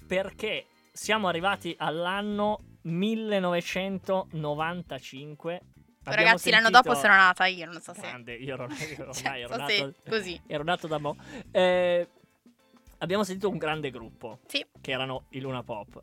perché 0.07 0.65
siamo 0.91 1.28
arrivati 1.28 1.76
all'anno 1.80 2.59
1995. 4.24 5.61
Abbiamo 6.05 6.26
Ragazzi, 6.28 6.49
l'anno 6.49 6.63
sentito- 6.65 6.89
dopo 6.89 6.99
sono 6.99 7.15
nata 7.15 7.45
io, 7.45 7.65
non 7.65 7.80
so 7.82 7.93
se... 7.93 8.01
Grande, 8.01 8.34
io 8.36 8.55
ero, 8.55 8.67
io 8.67 8.69
ormai 9.07 9.13
Cioè, 9.13 9.38
ero 9.39 9.47
so 9.55 9.65
se 9.67 9.80
nato, 9.80 9.93
così. 10.09 10.41
ero 10.47 10.63
nato 10.63 10.88
da 10.88 10.97
mo'. 10.97 11.15
Eh, 11.51 12.07
abbiamo 13.03 13.23
sentito 13.23 13.49
un 13.49 13.57
grande 13.57 13.91
gruppo 13.91 14.39
Sì. 14.47 14.65
che 14.81 14.91
erano 14.91 15.25
i 15.29 15.39
Luna 15.39 15.61
Pop. 15.63 15.99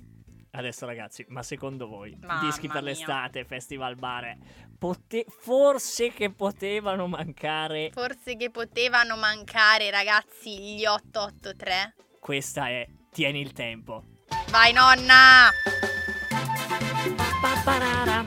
Adesso 0.53 0.85
ragazzi, 0.85 1.25
ma 1.29 1.43
secondo 1.45 1.87
voi, 1.87 2.17
Mamma 2.21 2.41
dischi 2.45 2.67
per 2.67 2.83
mia. 2.83 2.91
l'estate, 2.91 3.45
festival 3.45 3.95
bar, 3.95 4.37
pote- 4.79 5.25
forse 5.29 6.11
che 6.13 6.31
potevano 6.33 7.07
mancare, 7.07 7.91
Forse 7.93 8.37
che 8.37 8.51
potevano 8.51 9.17
mancare, 9.17 9.91
ragazzi, 9.91 10.75
gli 10.75 10.85
883. 10.85 11.95
questa 12.19 12.69
è 12.69 12.87
Tieni 13.13 13.41
il 13.41 13.53
tempo. 13.53 14.05
Vai, 14.51 14.73
nonna! 14.73 15.51
Pa-pa-ra-ra. 17.41 18.27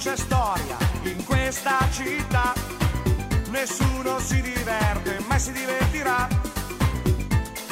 C'è 0.00 0.16
storia 0.16 0.78
in 1.02 1.22
questa 1.26 1.76
città, 1.90 2.54
nessuno 3.50 4.18
si 4.18 4.40
diverte, 4.40 5.18
mai 5.28 5.38
si 5.38 5.52
divertirà. 5.52 6.26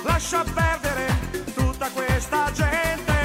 Lascia 0.03 0.45
perdere 0.45 1.07
tutta 1.55 1.89
questa 1.89 2.53
gente 2.53 3.18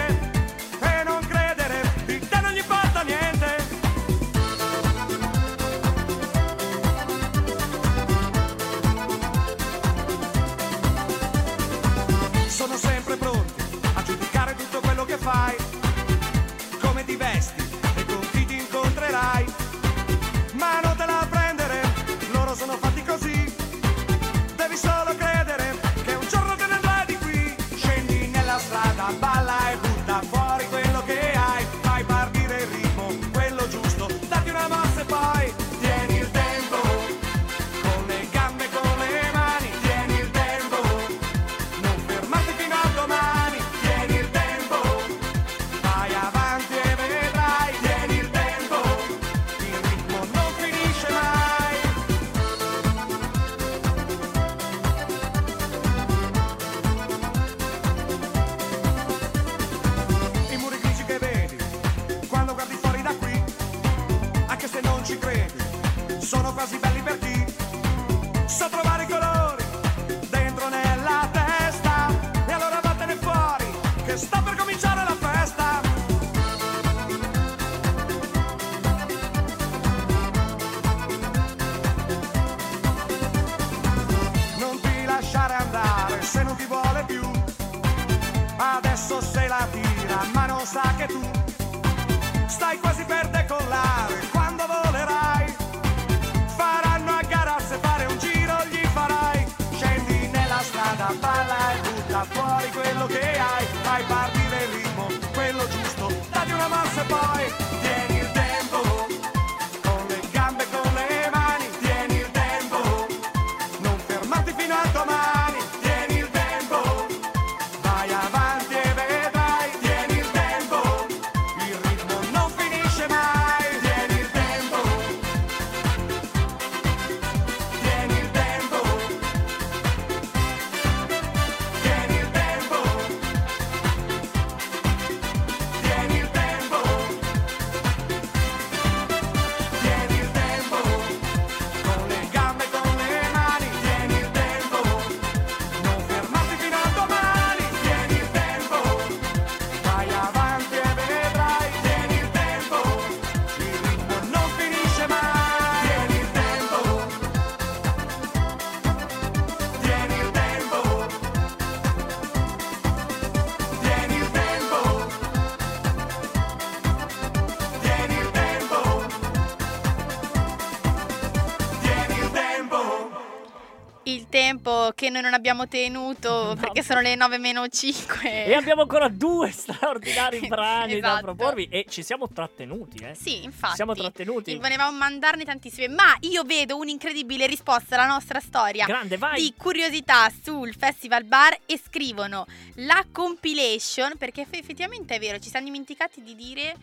che 175.03 175.09
noi 175.09 175.21
non 175.21 175.33
abbiamo 175.33 175.67
tenuto 175.67 176.55
perché 176.57 176.81
sono 176.81 177.01
le 177.01 177.15
9 177.15 177.37
meno 177.37 177.67
5. 177.67 178.45
E 178.45 178.53
abbiamo 178.53 178.83
ancora 178.83 179.09
due 179.09 179.51
straordinari 179.51 180.39
brani 180.47 181.01
da 181.01 181.09
Esatto. 181.09 181.23
proporvi 181.23 181.67
e 181.69 181.85
ci 181.89 182.01
siamo 182.03 182.29
trattenuti, 182.29 183.03
eh. 183.03 183.13
Sì, 183.13 183.43
infatti. 183.43 183.71
Ci 183.71 183.75
siamo 183.75 183.95
trattenuti. 183.95 184.55
Volevamo 184.55 184.97
mandarne 184.97 185.43
tantissime, 185.43 185.89
ma 185.89 186.15
io 186.21 186.43
vedo 186.43 186.77
un'incredibile 186.77 187.47
risposta 187.47 187.95
alla 187.95 188.07
nostra 188.07 188.39
storia. 188.39 188.85
Grande, 188.85 189.17
vai. 189.17 189.41
Di 189.41 189.53
curiosità 189.57 190.31
sul 190.41 190.73
Festival 190.73 191.25
Bar 191.25 191.57
e 191.65 191.77
scrivono 191.85 192.45
la 192.75 193.05
compilation, 193.11 194.13
perché 194.17 194.41
eff- 194.41 194.55
effettivamente 194.55 195.15
è 195.15 195.19
vero, 195.19 195.37
ci 195.37 195.49
siamo 195.49 195.65
dimenticati 195.65 196.23
di 196.23 196.33
dire 196.33 196.75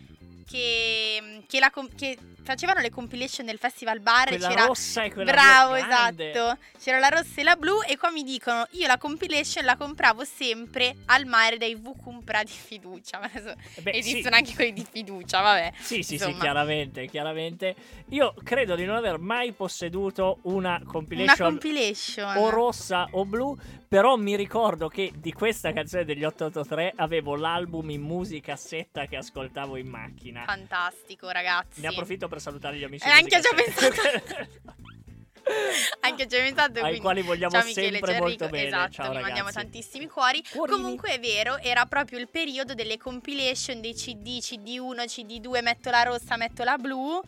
che, 0.50 1.42
che 1.46 1.58
la 1.60 1.72
che 1.96 2.18
facevano 2.42 2.80
le 2.80 2.90
compilation 2.90 3.46
del 3.46 3.58
Festival 3.58 4.00
Bar 4.00 4.28
Quella 4.28 4.48
c'era 4.48 4.64
rossa 4.66 5.04
e 5.04 5.12
quella 5.12 5.30
Bravo, 5.30 5.74
esatto. 5.74 6.58
C'era 6.82 6.98
la 6.98 7.08
rossa 7.08 7.40
e 7.40 7.42
la 7.44 7.54
blu 7.56 7.82
e 7.86 7.96
qua 7.96 8.10
mi 8.10 8.24
dicono 8.24 8.66
io 8.72 8.86
la 8.86 8.98
compilation 8.98 9.64
la 9.64 9.76
compravo 9.76 10.24
sempre 10.24 10.96
al 11.06 11.26
mare 11.26 11.56
dai 11.58 11.76
V 11.76 11.92
Compra 12.02 12.42
di 12.42 12.50
fiducia. 12.50 13.18
Ma 13.20 13.26
adesso 13.32 13.54
Eh 13.76 13.80
beh, 13.82 13.92
sì. 13.92 13.98
esistono 13.98 14.36
anche 14.36 14.54
quelli 14.54 14.72
di 14.72 14.86
fiducia, 14.90 15.40
vabbè. 15.40 15.72
Sì, 15.78 15.96
sì, 15.96 16.02
sì, 16.02 16.14
Insomma. 16.14 16.38
chiaramente, 16.40 17.06
chiaramente. 17.06 17.74
Io 18.08 18.34
credo 18.42 18.74
di 18.74 18.84
non 18.84 18.96
aver 18.96 19.18
mai 19.18 19.52
posseduto 19.52 20.38
una 20.42 20.58
Una 20.80 20.82
compilation 20.84 21.48
compilation. 21.50 22.36
o 22.36 22.48
rossa 22.50 23.06
o 23.12 23.24
blu, 23.24 23.56
però 23.90 24.14
mi 24.14 24.36
ricordo 24.36 24.86
che 24.86 25.10
di 25.16 25.32
questa 25.32 25.72
canzone 25.72 26.04
degli 26.04 26.22
883 26.22 26.92
avevo 26.94 27.34
l'album 27.34 27.90
in 27.90 28.00
musicassetta 28.02 29.06
che 29.06 29.16
ascoltavo 29.16 29.76
in 29.76 29.88
macchina. 29.88 30.44
Fantastico, 30.44 31.28
ragazzi. 31.30 31.80
Ne 31.80 31.88
approfitto 31.88 32.28
per 32.28 32.40
salutare 32.40 32.76
gli 32.76 32.84
amici 32.84 33.04
Eh, 33.04 33.10
anche 33.10 33.34
io 33.34 33.42
ci 33.42 33.48
ho 33.48 33.56
musicassetta. 33.56 34.46
Anche 36.02 36.22
ho 36.22 36.26
pensato 36.28 36.74
Ai 36.74 36.80
quindi- 36.82 37.00
quali 37.00 37.22
vogliamo 37.22 37.50
ciao 37.50 37.64
Michele, 37.64 37.90
sempre 37.90 38.12
ciao 38.12 38.20
molto 38.20 38.48
bene. 38.48 38.66
Esatto, 38.68 38.92
Ciao, 38.92 39.12
vi 39.12 39.20
mandiamo 39.20 39.50
tantissimi 39.50 40.06
cuori. 40.06 40.40
Cuorini. 40.48 40.76
Comunque 40.80 41.08
è 41.14 41.18
vero, 41.18 41.58
era 41.58 41.86
proprio 41.86 42.20
il 42.20 42.28
periodo 42.28 42.74
delle 42.74 42.96
compilation 42.96 43.80
dei 43.80 43.94
CD, 43.94 44.38
CD1, 44.38 45.04
CD2, 45.06 45.62
metto 45.64 45.90
la 45.90 46.02
rossa, 46.04 46.36
metto 46.36 46.62
la 46.62 46.76
blu. 46.76 47.20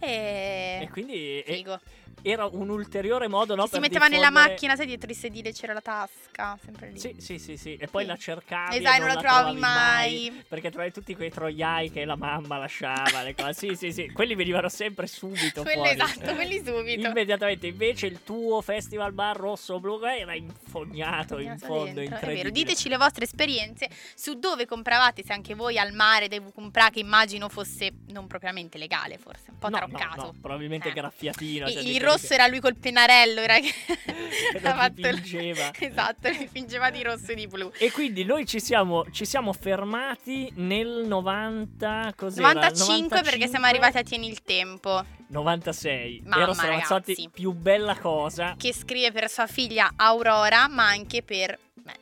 E, 0.00 0.78
E 0.84 0.88
quindi 0.90 1.42
Figo. 1.44 1.78
Era 2.22 2.46
un 2.46 2.68
ulteriore 2.68 3.28
modo 3.28 3.54
no, 3.54 3.66
si 3.66 3.78
metteva 3.78 4.06
nella 4.08 4.26
diffondere- 4.28 4.50
macchina, 4.52 4.76
sai, 4.76 4.86
dietro 4.86 5.10
il 5.10 5.16
sedile 5.16 5.52
c'era 5.52 5.72
la 5.72 5.80
tasca, 5.80 6.58
sempre 6.64 6.90
lì. 6.90 6.98
Sì, 6.98 7.14
sì, 7.18 7.38
sì, 7.38 7.56
sì. 7.56 7.76
E 7.76 7.86
poi 7.88 8.02
Sì. 8.02 8.08
la 8.08 8.16
cercavi. 8.16 8.76
Esatto, 8.76 8.98
non 8.98 9.06
non 9.06 9.14
la 9.16 9.20
trovavi 9.20 9.58
mai. 9.58 10.30
mai. 10.30 10.44
Perché 10.48 10.70
trovavi 10.70 10.92
tutti 10.92 11.14
quei 11.14 11.30
troiai 11.30 11.90
che 11.90 12.04
la 12.04 12.16
mamma 12.16 12.58
lasciava. 12.58 13.22
le 13.22 13.34
cose. 13.34 13.52
Sì, 13.54 13.74
sì, 13.76 13.92
sì. 13.92 14.10
Quelli 14.10 14.34
venivano 14.34 14.68
sempre 14.68 15.06
subito 15.06 15.62
Quello 15.62 15.84
fuori. 15.84 16.00
esatto, 16.00 16.34
quelli 16.34 16.62
subito. 16.64 17.06
Immediatamente. 17.08 17.66
Invece 17.66 18.06
il 18.06 18.22
tuo 18.24 18.60
festival 18.62 19.12
bar 19.12 19.36
rosso 19.36 19.78
blu 19.80 20.02
era 20.04 20.34
infognato 20.34 21.38
in 21.38 21.56
fondo. 21.58 22.00
dentro, 22.00 22.16
incredibile. 22.16 22.50
diteci 22.50 22.88
le 22.88 22.96
vostre 22.96 23.24
esperienze 23.24 23.88
su 24.14 24.38
dove 24.38 24.66
compravate, 24.66 25.22
se 25.24 25.32
anche 25.32 25.54
voi 25.54 25.78
al 25.78 25.92
mare 25.92 26.28
devo 26.28 26.50
comprare, 26.50 26.90
che 26.92 27.00
immagino 27.00 27.48
fosse 27.48 27.92
non 28.08 28.26
propriamente 28.26 28.78
legale, 28.78 29.18
forse, 29.18 29.50
un 29.50 29.58
po' 29.58 29.68
No, 29.68 29.78
no, 29.78 29.86
taroccato. 29.90 30.22
no, 30.22 30.34
probabilmente 30.40 30.88
Eh. 30.88 30.92
graffiatino. 30.92 31.66
cioè 31.66 31.76
il 31.78 31.82
quelli 31.82 31.98
rosso 32.04 32.32
era 32.32 32.46
lui 32.46 32.60
col 32.60 32.76
pennarello, 32.76 33.40
era 33.40 33.58
che 33.58 33.72
ha 34.62 34.74
fatto 34.74 34.92
dipingeva. 34.94 35.70
esatto, 35.78 36.28
li 36.28 36.48
fingeva 36.50 36.90
di 36.90 37.02
rosso 37.02 37.32
e 37.32 37.34
di 37.34 37.46
blu. 37.46 37.70
E 37.78 37.90
quindi 37.90 38.24
noi 38.24 38.46
ci 38.46 38.60
siamo, 38.60 39.04
ci 39.10 39.24
siamo 39.24 39.52
fermati 39.52 40.52
nel 40.56 41.04
90. 41.06 42.12
Cos'era? 42.16 42.52
95 42.52 43.22
perché 43.22 43.48
siamo 43.48 43.66
arrivati 43.66 43.98
a 43.98 44.02
Tieni 44.02 44.28
il 44.28 44.42
Tempo, 44.42 45.04
96. 45.28 46.22
Mamma, 46.26 46.42
Ero 46.42 46.52
Stramazzotti, 46.52 47.14
ragazzi. 47.14 47.30
più 47.32 47.52
bella 47.52 47.96
cosa. 47.98 48.54
che 48.56 48.72
scrive 48.72 49.12
per 49.12 49.28
sua 49.30 49.46
figlia 49.46 49.92
Aurora, 49.96 50.68
ma 50.68 50.86
anche 50.86 51.22
per 51.22 51.58
me. 51.82 51.92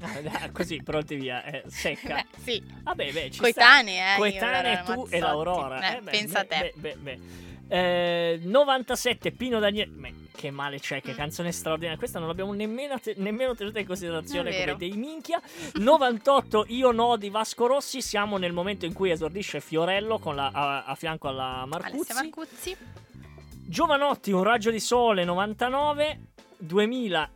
Ah, 0.00 0.50
Così, 0.50 0.82
pronti 0.82 1.14
via, 1.14 1.44
eh, 1.44 1.62
secca. 1.68 2.14
Beh, 2.14 2.26
sì, 2.42 2.62
Vabbè, 2.82 3.12
beh, 3.12 3.30
ci 3.30 3.38
coetanee, 3.38 4.00
eh. 4.00 4.12
io, 4.12 4.18
Coetanee 4.18 4.82
tu 4.84 5.06
e 5.10 5.18
l'Aurora. 5.20 5.96
Eh, 5.96 6.00
beh, 6.00 6.10
pensa 6.10 6.40
a 6.40 6.44
te. 6.44 6.72
Beh, 6.74 6.96
beh, 6.96 6.96
beh. 6.96 7.50
Eh, 7.74 8.38
97 8.42 9.32
Pino 9.32 9.58
Daniele. 9.58 9.90
Beh, 9.90 10.14
che 10.36 10.50
male 10.50 10.78
c'è, 10.78 11.00
che 11.00 11.12
Mm. 11.12 11.16
canzone 11.16 11.52
straordinaria. 11.52 11.96
Questa 11.96 12.18
non 12.18 12.28
l'abbiamo 12.28 12.52
nemmeno, 12.52 12.98
te- 13.00 13.14
nemmeno 13.16 13.54
tenuta 13.54 13.78
in 13.78 13.86
considerazione 13.86 14.50
come 14.54 14.76
dei 14.76 14.90
minchia. 14.92 15.40
98 15.74 16.66
Io 16.68 16.90
no 16.90 17.16
di 17.16 17.30
Vasco 17.30 17.66
Rossi. 17.66 18.02
Siamo 18.02 18.36
nel 18.36 18.52
momento 18.52 18.84
in 18.84 18.92
cui 18.92 19.10
esordisce 19.10 19.60
Fiorello 19.60 20.18
con 20.18 20.34
la- 20.34 20.50
a, 20.52 20.84
a 20.84 20.94
fianco 20.96 21.28
alla 21.28 21.64
Marcuzzi. 21.66 22.12
Alessia 22.12 22.14
Marcuzzi. 22.14 22.76
Giovanotti, 23.64 24.32
Un 24.32 24.42
raggio 24.42 24.70
di 24.70 24.80
sole 24.80 25.24
99, 25.24 26.20
2000 26.58 27.30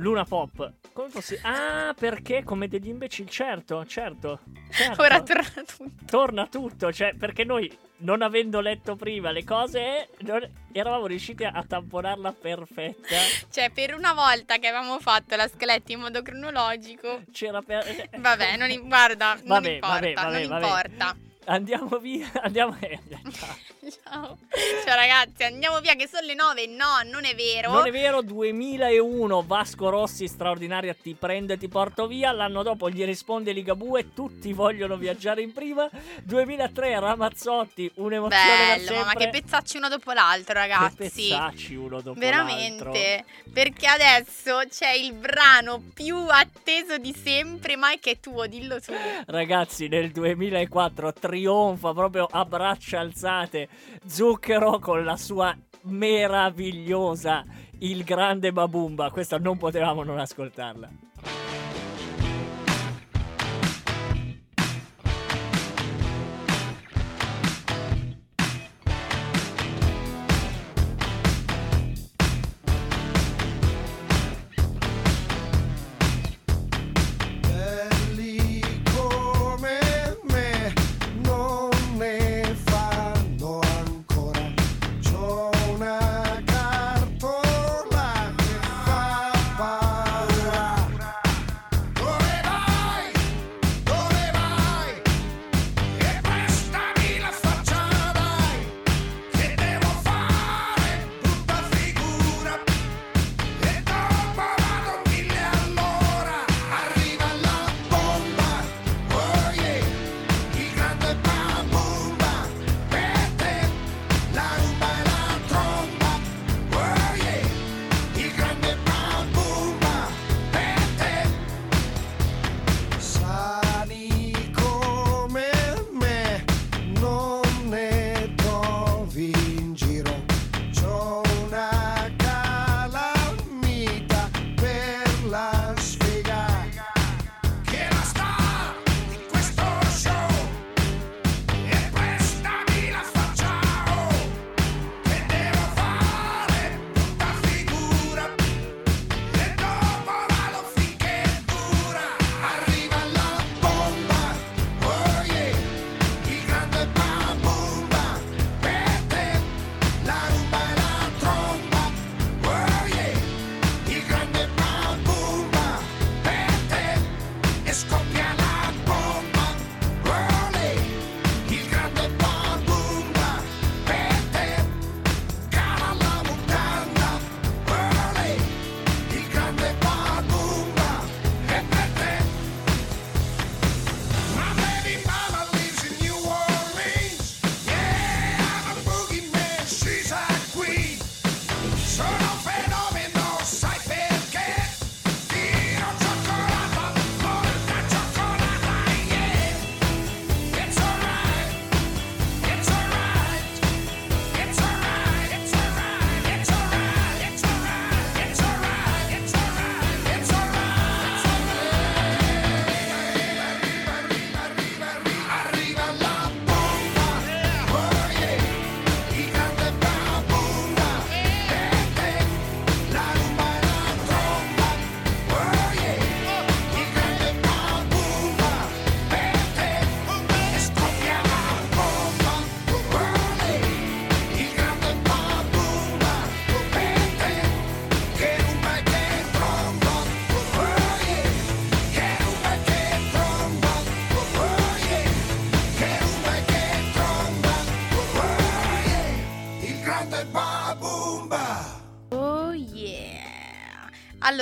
Luna 0.00 0.24
Pop. 0.24 0.72
Come 0.92 1.08
fossi? 1.10 1.38
Ah, 1.42 1.94
perché 1.98 2.42
come 2.42 2.68
degli 2.68 2.88
imbecilli, 2.88 3.30
certo, 3.30 3.84
certo. 3.86 4.40
certo. 4.70 5.02
Ora 5.02 5.22
torna 5.22 5.62
tutto. 5.66 6.04
torna 6.06 6.46
tutto, 6.46 6.92
cioè 6.92 7.14
perché 7.14 7.44
noi 7.44 7.70
non 7.98 8.22
avendo 8.22 8.60
letto 8.60 8.96
prima 8.96 9.30
le 9.30 9.44
cose 9.44 10.08
non- 10.20 10.48
eravamo 10.72 11.06
riusciti 11.06 11.44
a 11.44 11.62
tamponarla 11.66 12.32
perfetta. 12.32 13.16
Cioè, 13.50 13.70
per 13.70 13.94
una 13.94 14.14
volta 14.14 14.56
che 14.56 14.68
avevamo 14.68 14.98
fatto 15.00 15.36
la 15.36 15.46
scaletta 15.48 15.92
in 15.92 16.00
modo 16.00 16.22
cronologico. 16.22 17.22
C'era 17.30 17.60
per 17.60 18.08
Vabbè, 18.16 18.56
non 18.56 18.88
guarda, 18.88 19.34
non 19.34 19.44
Vabbè, 19.46 19.68
importa, 19.68 19.94
vabbè, 19.94 20.12
vabbè, 20.14 20.46
non 20.46 20.62
importa. 20.62 21.16
Andiamo 21.46 21.98
via, 21.98 22.30
andiamo 22.42 22.76
eh, 22.80 22.98
ciao. 23.32 23.56
Ciao. 24.02 24.38
Ciao 24.84 24.94
ragazzi, 24.94 25.42
andiamo 25.42 25.80
via 25.80 25.94
che 25.94 26.06
sono 26.06 26.26
le 26.26 26.34
9. 26.34 26.66
No, 26.66 27.00
non 27.10 27.24
è 27.24 27.34
vero. 27.34 27.72
Non 27.72 27.86
è 27.86 27.90
vero, 27.90 28.22
2001 28.22 29.42
Vasco 29.46 29.88
Rossi 29.88 30.28
straordinaria 30.28 30.94
ti 30.94 31.14
prende 31.18 31.54
e 31.54 31.56
ti 31.56 31.66
porto 31.68 32.06
via, 32.06 32.30
l'anno 32.30 32.62
dopo 32.62 32.90
gli 32.90 33.02
risponde 33.04 33.52
Ligabue, 33.52 34.12
tutti 34.12 34.52
vogliono 34.52 34.96
viaggiare 34.96 35.40
in 35.40 35.52
prima, 35.52 35.88
2003 36.22 37.00
Ramazzotti, 37.00 37.90
un'emozione 37.94 38.82
Bello, 38.84 39.04
ma 39.04 39.14
che 39.14 39.30
pezzacci 39.30 39.78
uno 39.78 39.88
dopo 39.88 40.12
l'altro, 40.12 40.52
Che 40.52 40.58
ragazzi. 40.60 40.96
pezzacci 40.96 41.74
uno 41.74 42.00
dopo 42.02 42.20
l'altro. 42.20 42.20
Veramente, 42.20 43.24
perché 43.52 43.86
adesso 43.86 44.60
c'è 44.68 44.92
il 44.92 45.14
brano 45.14 45.82
più 45.94 46.16
atteso 46.28 46.98
di 46.98 47.14
sempre, 47.14 47.76
ma 47.76 47.92
è 47.92 47.98
che 47.98 48.12
è 48.12 48.20
tuo, 48.20 48.46
dillo 48.46 48.78
tu. 48.80 48.92
Ragazzi, 49.26 49.88
nel 49.88 50.10
2004 50.10 51.12
trionfa 51.30 51.92
proprio 51.92 52.26
a 52.28 52.44
braccia 52.44 52.98
alzate 52.98 53.68
Zucchero 54.04 54.80
con 54.80 55.04
la 55.04 55.16
sua 55.16 55.56
meravigliosa 55.82 57.44
Il 57.78 58.02
grande 58.02 58.52
Babumba. 58.52 59.10
Questa 59.10 59.38
non 59.38 59.56
potevamo 59.56 60.02
non 60.02 60.18
ascoltarla. 60.18 61.09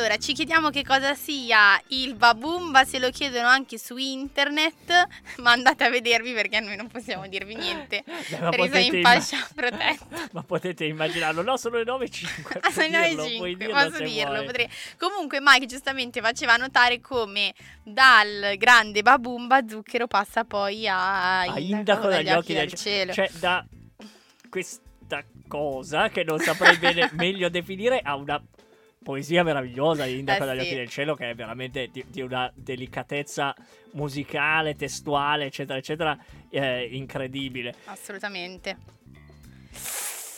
Allora, 0.09 0.23
ci 0.25 0.33
chiediamo 0.33 0.71
che 0.71 0.85
cosa 0.85 1.15
sia 1.15 1.79
il 1.89 2.15
Babumba, 2.15 2.85
se 2.87 2.99
lo 2.99 3.11
chiedono 3.11 3.47
anche 3.47 3.77
su 3.77 3.99
internet, 3.99 5.07
ma 5.41 5.53
andate 5.53 5.85
a 5.85 5.91
vedervi 5.91 6.33
perché 6.33 6.61
noi 6.61 6.77
non 6.77 6.89
possiamo 6.89 7.29
dirvi 7.29 7.55
niente. 7.55 8.05
Beh, 8.09 8.49
Presa 8.49 8.79
in 8.79 8.95
imma- 8.95 9.11
fascia 9.11 9.47
protetta. 9.55 10.31
Ma 10.33 10.43
potete 10.45 10.87
immaginarlo, 10.87 11.43
no, 11.43 11.59
sono 11.59 11.77
le 11.77 11.85
9.05. 11.85 12.59
Ah, 12.59 12.71
sono 12.71 12.89
le 12.89 13.09
dirlo, 13.09 13.23
puoi 13.23 13.51
5, 13.51 13.57
dirlo 13.57 13.75
posso 13.75 13.97
se 13.97 14.05
dirlo, 14.05 14.45
potrei. 14.45 14.71
Comunque 14.99 15.41
Mike 15.43 15.67
giustamente 15.67 16.23
faceva 16.23 16.57
notare 16.57 17.03
come 17.03 17.53
dal 17.83 18.55
grande 18.57 19.03
Babumba 19.03 19.69
Zucchero 19.69 20.07
passa 20.07 20.45
poi 20.45 20.89
a, 20.89 21.41
A 21.41 21.59
indaco 21.59 22.09
dagli 22.09 22.31
occhi 22.31 22.55
del 22.55 22.73
cielo. 22.73 23.13
Cioè, 23.13 23.29
da 23.39 23.63
questa 24.49 25.23
cosa 25.47 26.09
che 26.09 26.25
non 26.25 26.39
saprei 26.39 26.79
bene 26.79 27.11
meglio 27.13 27.51
definire 27.51 28.01
a 28.03 28.15
una 28.15 28.43
poesia 29.09 29.43
meravigliosa 29.43 30.05
di 30.05 30.19
Indaco 30.19 30.43
Eh, 30.43 30.47
dagli 30.47 30.59
sì. 30.59 30.67
occhi 30.67 30.75
del 30.75 30.89
cielo 30.91 31.15
che 31.15 31.31
è 31.31 31.35
veramente 31.35 31.89
di, 31.91 32.05
di 32.09 32.21
una 32.21 32.53
delicatezza 32.55 33.55
musicale, 33.93 34.75
testuale, 34.75 35.47
eccetera, 35.47 35.79
eccetera, 35.79 36.19
eh, 36.51 36.87
incredibile. 36.93 37.75
Assolutamente. 37.87 38.77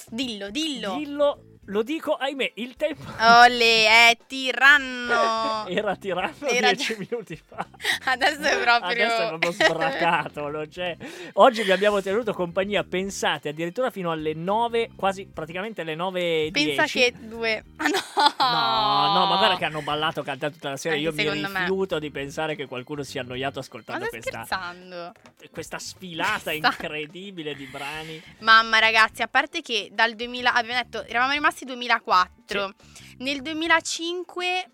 Dillo, 0.09 0.51
dillo. 0.51 0.97
Dillo, 0.97 1.45
lo 1.71 1.83
dico, 1.83 2.15
ahimè, 2.15 2.53
il 2.57 2.77
tempo 2.77 3.03
Ole, 3.19 3.87
è 3.87 4.17
tiranno. 4.27 5.67
era 5.71 5.97
tiranno 5.97 6.47
Era- 6.47 6.73
dieci 6.73 6.97
minuti 6.99 7.37
fa. 7.37 7.67
Adesso 8.05 8.41
è 8.41 8.59
proprio... 8.61 8.91
Adesso 8.91 9.23
è 9.23 9.29
proprio 9.29 9.53
sbracato, 9.53 10.67
c'è. 10.69 10.97
Oggi 11.35 11.63
vi 11.63 11.71
abbiamo 11.71 12.03
tenuto 12.03 12.33
compagnia, 12.33 12.85
pensate, 12.85 13.51
addirittura 13.51 13.91
fino 13.91 14.11
alle 14.11 14.35
9, 14.35 14.91
quasi 14.97 15.27
praticamente 15.33 15.81
alle 15.83 15.95
9.10. 15.95 16.51
Pensa 16.53 16.85
che 16.87 17.15
due... 17.19 17.65
Ah 17.77 17.87
no! 17.87 17.99
No, 18.39 19.19
no, 19.19 19.27
ma 19.27 19.37
guarda 19.37 19.57
che 19.57 19.65
hanno 19.65 19.83
ballato, 19.83 20.23
cantato 20.23 20.55
tutta 20.55 20.71
la 20.71 20.77
sera. 20.77 20.95
Anche 20.95 21.07
Io 21.07 21.13
mi 21.13 21.23
secondo 21.23 21.49
me. 21.49 21.61
rifiuto 21.61 21.99
di 21.99 22.11
pensare 22.11 22.57
che 22.57 22.67
qualcuno 22.67 23.03
sia 23.03 23.23
annoiato 23.23 23.59
ascoltando 23.59 24.07
questa, 24.09 24.45
scherzando? 24.45 25.13
questa 25.51 25.79
sfilata 25.79 26.53
incredibile 26.53 27.55
di 27.55 27.65
brani. 27.67 28.23
Mamma 28.41 28.79
ragazzi, 28.79 29.23
a 29.23 29.29
parte 29.29 29.63
che 29.63 29.89
dal 29.93 30.15
2000, 30.15 30.53
abbiamo 30.53 30.81
detto, 30.83 31.05
eravamo 31.05 31.33
rimasti 31.33 31.60
2004, 31.65 32.75
nel 33.19 33.43
2005 33.43 34.71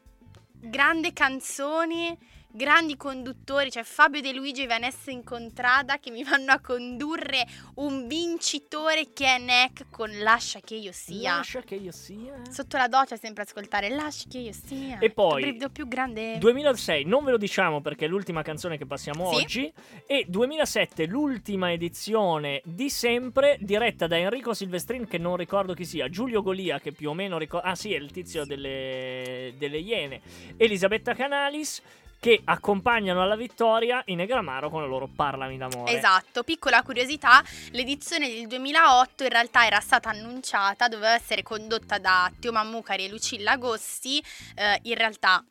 grande 0.60 1.12
canzone, 1.12 2.18
grandi 2.56 2.96
conduttori, 2.96 3.70
cioè 3.70 3.82
Fabio 3.82 4.22
De 4.22 4.32
Luigi 4.32 4.62
e 4.62 4.66
Vanessa 4.66 5.10
Incontrada 5.10 5.98
che 5.98 6.10
mi 6.10 6.24
vanno 6.24 6.52
a 6.52 6.58
condurre 6.60 7.46
un 7.74 8.06
vincitore 8.08 9.12
che 9.12 9.26
è 9.26 9.38
Neck 9.38 9.86
con 9.90 10.10
Lascia 10.20 10.60
che 10.60 10.74
io 10.74 10.90
sia. 10.92 11.36
Lascia 11.36 11.60
che 11.60 11.74
io 11.74 11.92
sia. 11.92 12.40
Sotto 12.50 12.78
la 12.78 12.88
doccia 12.88 13.16
sempre 13.16 13.42
ascoltare 13.42 13.90
Lascia 13.90 14.24
che 14.30 14.38
io 14.38 14.52
sia. 14.52 14.98
E 14.98 15.10
poi- 15.10 15.42
brivido 15.42 15.68
più 15.68 15.86
grande. 15.86 16.38
2006, 16.38 17.04
non 17.04 17.24
ve 17.24 17.32
lo 17.32 17.36
diciamo 17.36 17.80
perché 17.82 18.06
è 18.06 18.08
l'ultima 18.08 18.40
canzone 18.42 18.78
che 18.78 18.86
passiamo 18.86 19.30
Sì. 19.32 19.42
oggi. 19.42 19.72
E 20.06 20.24
2007, 20.26 21.04
l'ultima 21.06 21.70
edizione 21.72 22.62
di 22.64 22.88
sempre, 22.88 23.58
diretta 23.60 24.06
da 24.06 24.16
Enrico 24.16 24.54
Silvestrin, 24.54 25.06
che 25.06 25.18
non 25.18 25.36
ricordo 25.36 25.74
chi 25.74 25.84
sia, 25.84 26.08
Giulio 26.08 26.40
Golia, 26.42 26.80
che 26.80 26.92
più 26.92 27.10
o 27.10 27.14
meno 27.14 27.36
ricordo. 27.36 27.66
Ah, 27.68 27.74
sì, 27.74 27.92
è 27.92 27.98
il 27.98 28.10
tizio 28.10 28.46
delle, 28.46 29.52
delle 29.58 29.78
Iene, 29.78 30.20
Elisabetta 30.56 31.12
Canalis, 31.14 31.82
che 32.18 32.40
accompagnano 32.44 33.22
alla 33.22 33.36
vittoria 33.36 34.02
i 34.06 34.14
Negramaro 34.14 34.70
con 34.70 34.80
la 34.80 34.86
loro 34.86 35.08
Parlami 35.08 35.56
d'amore. 35.56 35.96
Esatto, 35.96 36.42
piccola 36.42 36.82
curiosità, 36.82 37.42
l'edizione 37.72 38.28
del 38.28 38.46
2008 38.46 39.24
in 39.24 39.28
realtà 39.30 39.66
era 39.66 39.80
stata 39.80 40.10
annunciata, 40.10 40.88
doveva 40.88 41.14
essere 41.14 41.42
condotta 41.42 41.98
da 41.98 42.30
Teo 42.38 42.52
Mammucari 42.52 43.04
e 43.04 43.08
Lucilla 43.08 43.52
Agosti, 43.52 44.22
eh, 44.54 44.78
in 44.82 44.94
realtà 44.94 45.44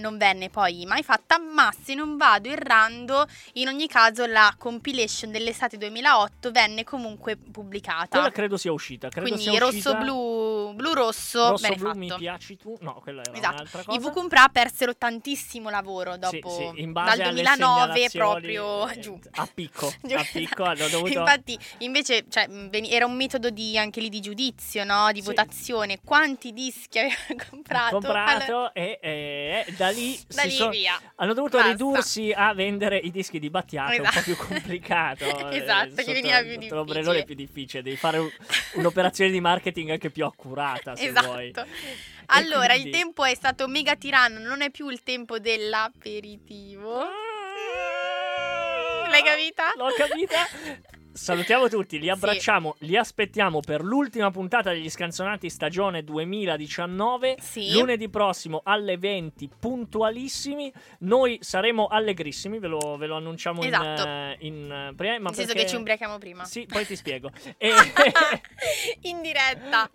non 0.00 0.18
venne 0.18 0.48
poi 0.50 0.84
mai 0.86 1.02
fatta, 1.02 1.38
ma 1.38 1.72
se 1.82 1.94
non 1.94 2.16
vado 2.16 2.48
errando, 2.48 3.26
in 3.54 3.68
ogni 3.68 3.86
caso 3.86 4.26
la 4.26 4.52
compilation 4.58 5.30
dell'estate 5.30 5.76
2008 5.76 6.50
venne 6.50 6.82
comunque 6.84 7.36
pubblicata. 7.36 8.08
Quella 8.08 8.30
credo 8.30 8.56
sia 8.56 8.72
uscita. 8.72 9.08
Credo 9.08 9.26
Quindi 9.28 9.42
sia 9.48 9.52
uscita- 9.64 9.90
rosso-blu, 9.92 10.72
blu-rosso, 10.74 11.48
Rosso 11.50 11.62
bene 11.62 11.76
blu 11.76 11.86
fatto. 11.86 11.98
mi 11.98 12.12
piaci 12.16 12.56
tu. 12.56 12.76
No, 12.80 12.94
quella 12.94 13.22
era 13.22 13.32
Esatto. 13.36 13.54
un'altra 13.54 13.80
I 13.80 13.84
cosa. 13.84 13.98
Vucumpra 14.00 14.48
persero 14.48 14.96
tantissimo 14.96 15.68
lavoro 15.70 16.16
dopo, 16.16 16.48
Sì, 16.50 16.70
sì, 16.74 16.92
dal 16.92 17.08
alle 17.08 17.22
2009 17.32 17.54
segnalazioni, 17.54 18.10
proprio 18.12 18.88
eh, 18.88 18.98
giù. 19.00 19.18
A 19.32 19.48
picco, 19.52 19.92
Giù, 20.02 20.14
a 20.16 20.26
picco 20.30 20.64
hanno 20.64 20.88
dovuto... 20.88 21.12
Infatti, 21.12 21.58
invece, 21.78 22.24
cioè, 22.28 22.48
era 22.88 23.06
un 23.06 23.14
metodo 23.16 23.50
di, 23.50 23.76
anche 23.78 24.00
lì 24.00 24.08
di 24.08 24.20
giudizio, 24.20 24.84
no? 24.84 25.12
Di 25.12 25.20
Sì. 25.20 25.26
votazione. 25.26 25.98
Quanti 26.04 26.52
dischi 26.52 26.98
aveva 26.98 27.14
comprato? 27.50 27.98
comprato 27.98 28.52
Allora, 28.52 28.72
e, 28.72 28.98
e- 29.02 29.64
e 29.66 29.72
da 29.72 29.89
lì, 29.90 30.18
da 30.28 30.42
lì 30.44 30.68
via. 30.70 31.00
hanno 31.16 31.34
dovuto 31.34 31.56
Basta. 31.58 31.72
ridursi 31.72 32.32
a 32.34 32.52
vendere 32.54 32.96
i 32.98 33.10
dischi 33.10 33.38
di 33.38 33.50
Battiato, 33.50 33.92
Esatto. 33.92 34.08
un 34.08 34.14
po' 34.14 34.20
più 34.22 34.36
complicato. 34.36 35.24
eh, 35.50 35.56
Esatto, 35.58 35.94
che 36.02 36.12
veniva 36.12 36.40
più 36.42 36.60
sotto 36.62 36.74
l'ombrellone 36.76 37.18
è 37.18 37.22
difficile. 37.22 37.24
più 37.24 37.34
difficile, 37.34 37.82
devi 37.82 37.96
fare 37.96 38.18
un- 38.18 38.30
un'operazione 38.74 39.30
di 39.30 39.40
marketing 39.40 39.90
anche 39.90 40.10
più 40.10 40.24
accurata 40.24 40.96
se 40.96 41.06
Esatto. 41.08 41.26
vuoi. 41.26 41.52
Allora, 42.32 42.74
quindi- 42.74 42.88
il 42.90 42.94
tempo 42.94 43.24
è 43.24 43.34
stato 43.34 43.66
mega 43.68 43.96
tiranno, 43.96 44.38
non 44.40 44.62
è 44.62 44.70
più 44.70 44.88
il 44.88 45.02
tempo 45.02 45.38
dell'aperitivo. 45.38 46.98
L'hai 49.08 49.22
capita? 49.24 49.72
L'ho 49.76 49.92
capita. 49.96 50.46
Salutiamo 51.20 51.68
tutti, 51.68 51.98
li 51.98 52.08
abbracciamo, 52.08 52.76
li 52.78 52.96
aspettiamo 52.96 53.60
per 53.60 53.82
l'ultima 53.82 54.30
puntata 54.30 54.70
degli 54.70 54.88
Scanzonati 54.88 55.50
stagione 55.50 56.02
2019. 56.02 57.36
Sì. 57.38 57.72
Lunedì 57.72 58.08
prossimo 58.08 58.62
alle 58.64 58.96
20, 58.96 59.50
puntualissimi. 59.60 60.72
Noi 61.00 61.36
saremo 61.42 61.88
allegrissimi, 61.88 62.58
ve 62.58 62.68
lo, 62.68 62.96
ve 62.96 63.06
lo 63.06 63.16
annunciamo 63.16 63.62
in, 63.62 63.66
Esatto. 63.74 64.08
eh, 64.08 64.36
in, 64.40 64.72
eh, 64.72 64.94
prima. 64.96 65.18
ma 65.18 65.24
Nel 65.28 65.34
senso 65.34 65.52
perché- 65.52 65.64
che 65.64 65.68
ci 65.68 65.76
ubriachiamo 65.76 66.16
prima. 66.16 66.44
Sì, 66.46 66.64
poi 66.66 66.86
ti 66.86 66.96
spiego. 66.96 67.30
E, 67.58 67.70
In 69.02 69.20
diretta. 69.20 69.90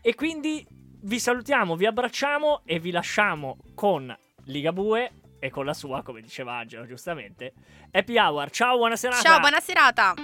e 0.00 0.14
quindi 0.14 0.64
vi 1.00 1.18
salutiamo, 1.18 1.74
vi 1.74 1.86
abbracciamo 1.86 2.62
e 2.64 2.78
vi 2.78 2.92
lasciamo 2.92 3.58
con 3.74 4.16
Ligabue 4.44 5.10
e 5.40 5.50
con 5.50 5.64
la 5.64 5.74
sua, 5.74 6.02
come 6.02 6.20
diceva 6.20 6.54
Angelo 6.54 6.86
giustamente, 6.86 7.52
Happy 7.90 8.16
Hour. 8.16 8.50
Ciao, 8.50 8.76
buona 8.76 8.94
serata. 8.94 9.22
Ciao, 9.22 9.40
buona 9.40 9.58
serata. 9.60 10.14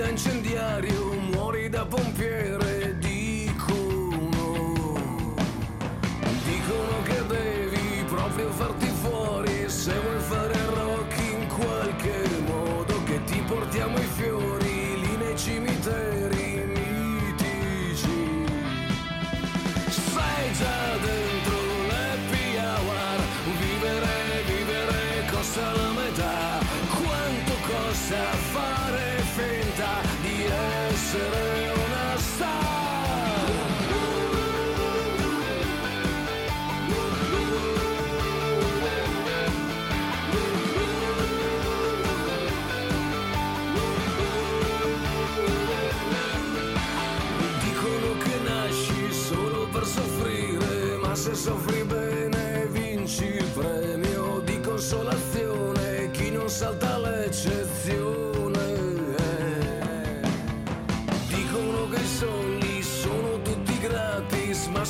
Da 0.00 0.08
incendiario, 0.08 1.12
muori 1.30 1.68
da 1.68 1.84
pompiere, 1.84 2.69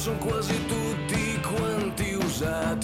sono 0.01 0.17
quasi 0.17 0.57
tutti 0.65 1.39
quanti 1.43 2.15
usati, 2.15 2.80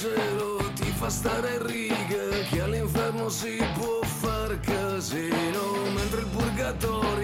cielo 0.00 0.56
ti 0.74 0.90
fa 0.96 1.10
stare 1.10 1.56
in 1.56 1.66
riga 1.66 2.48
Che 2.48 2.60
all'inferno 2.62 3.28
si 3.28 3.62
può 3.74 4.00
far 4.02 4.58
casino 4.60 5.62
Mentre 5.94 6.20
il 6.20 6.26
purgatorio 6.28 7.19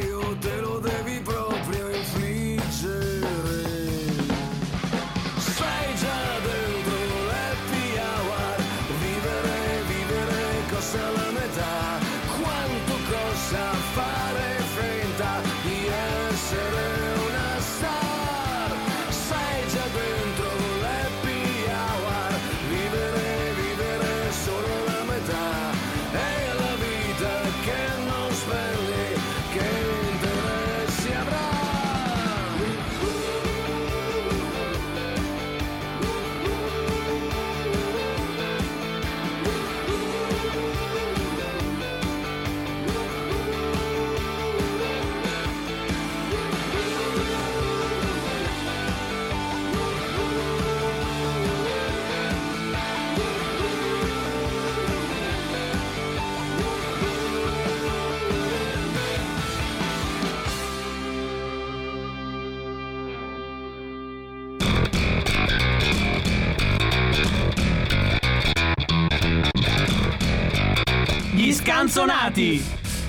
Canzonati! 71.97 72.63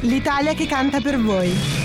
L'Italia 0.04 0.54
che 0.54 0.66
canta 0.66 1.02
per 1.02 1.20
voi. 1.20 1.77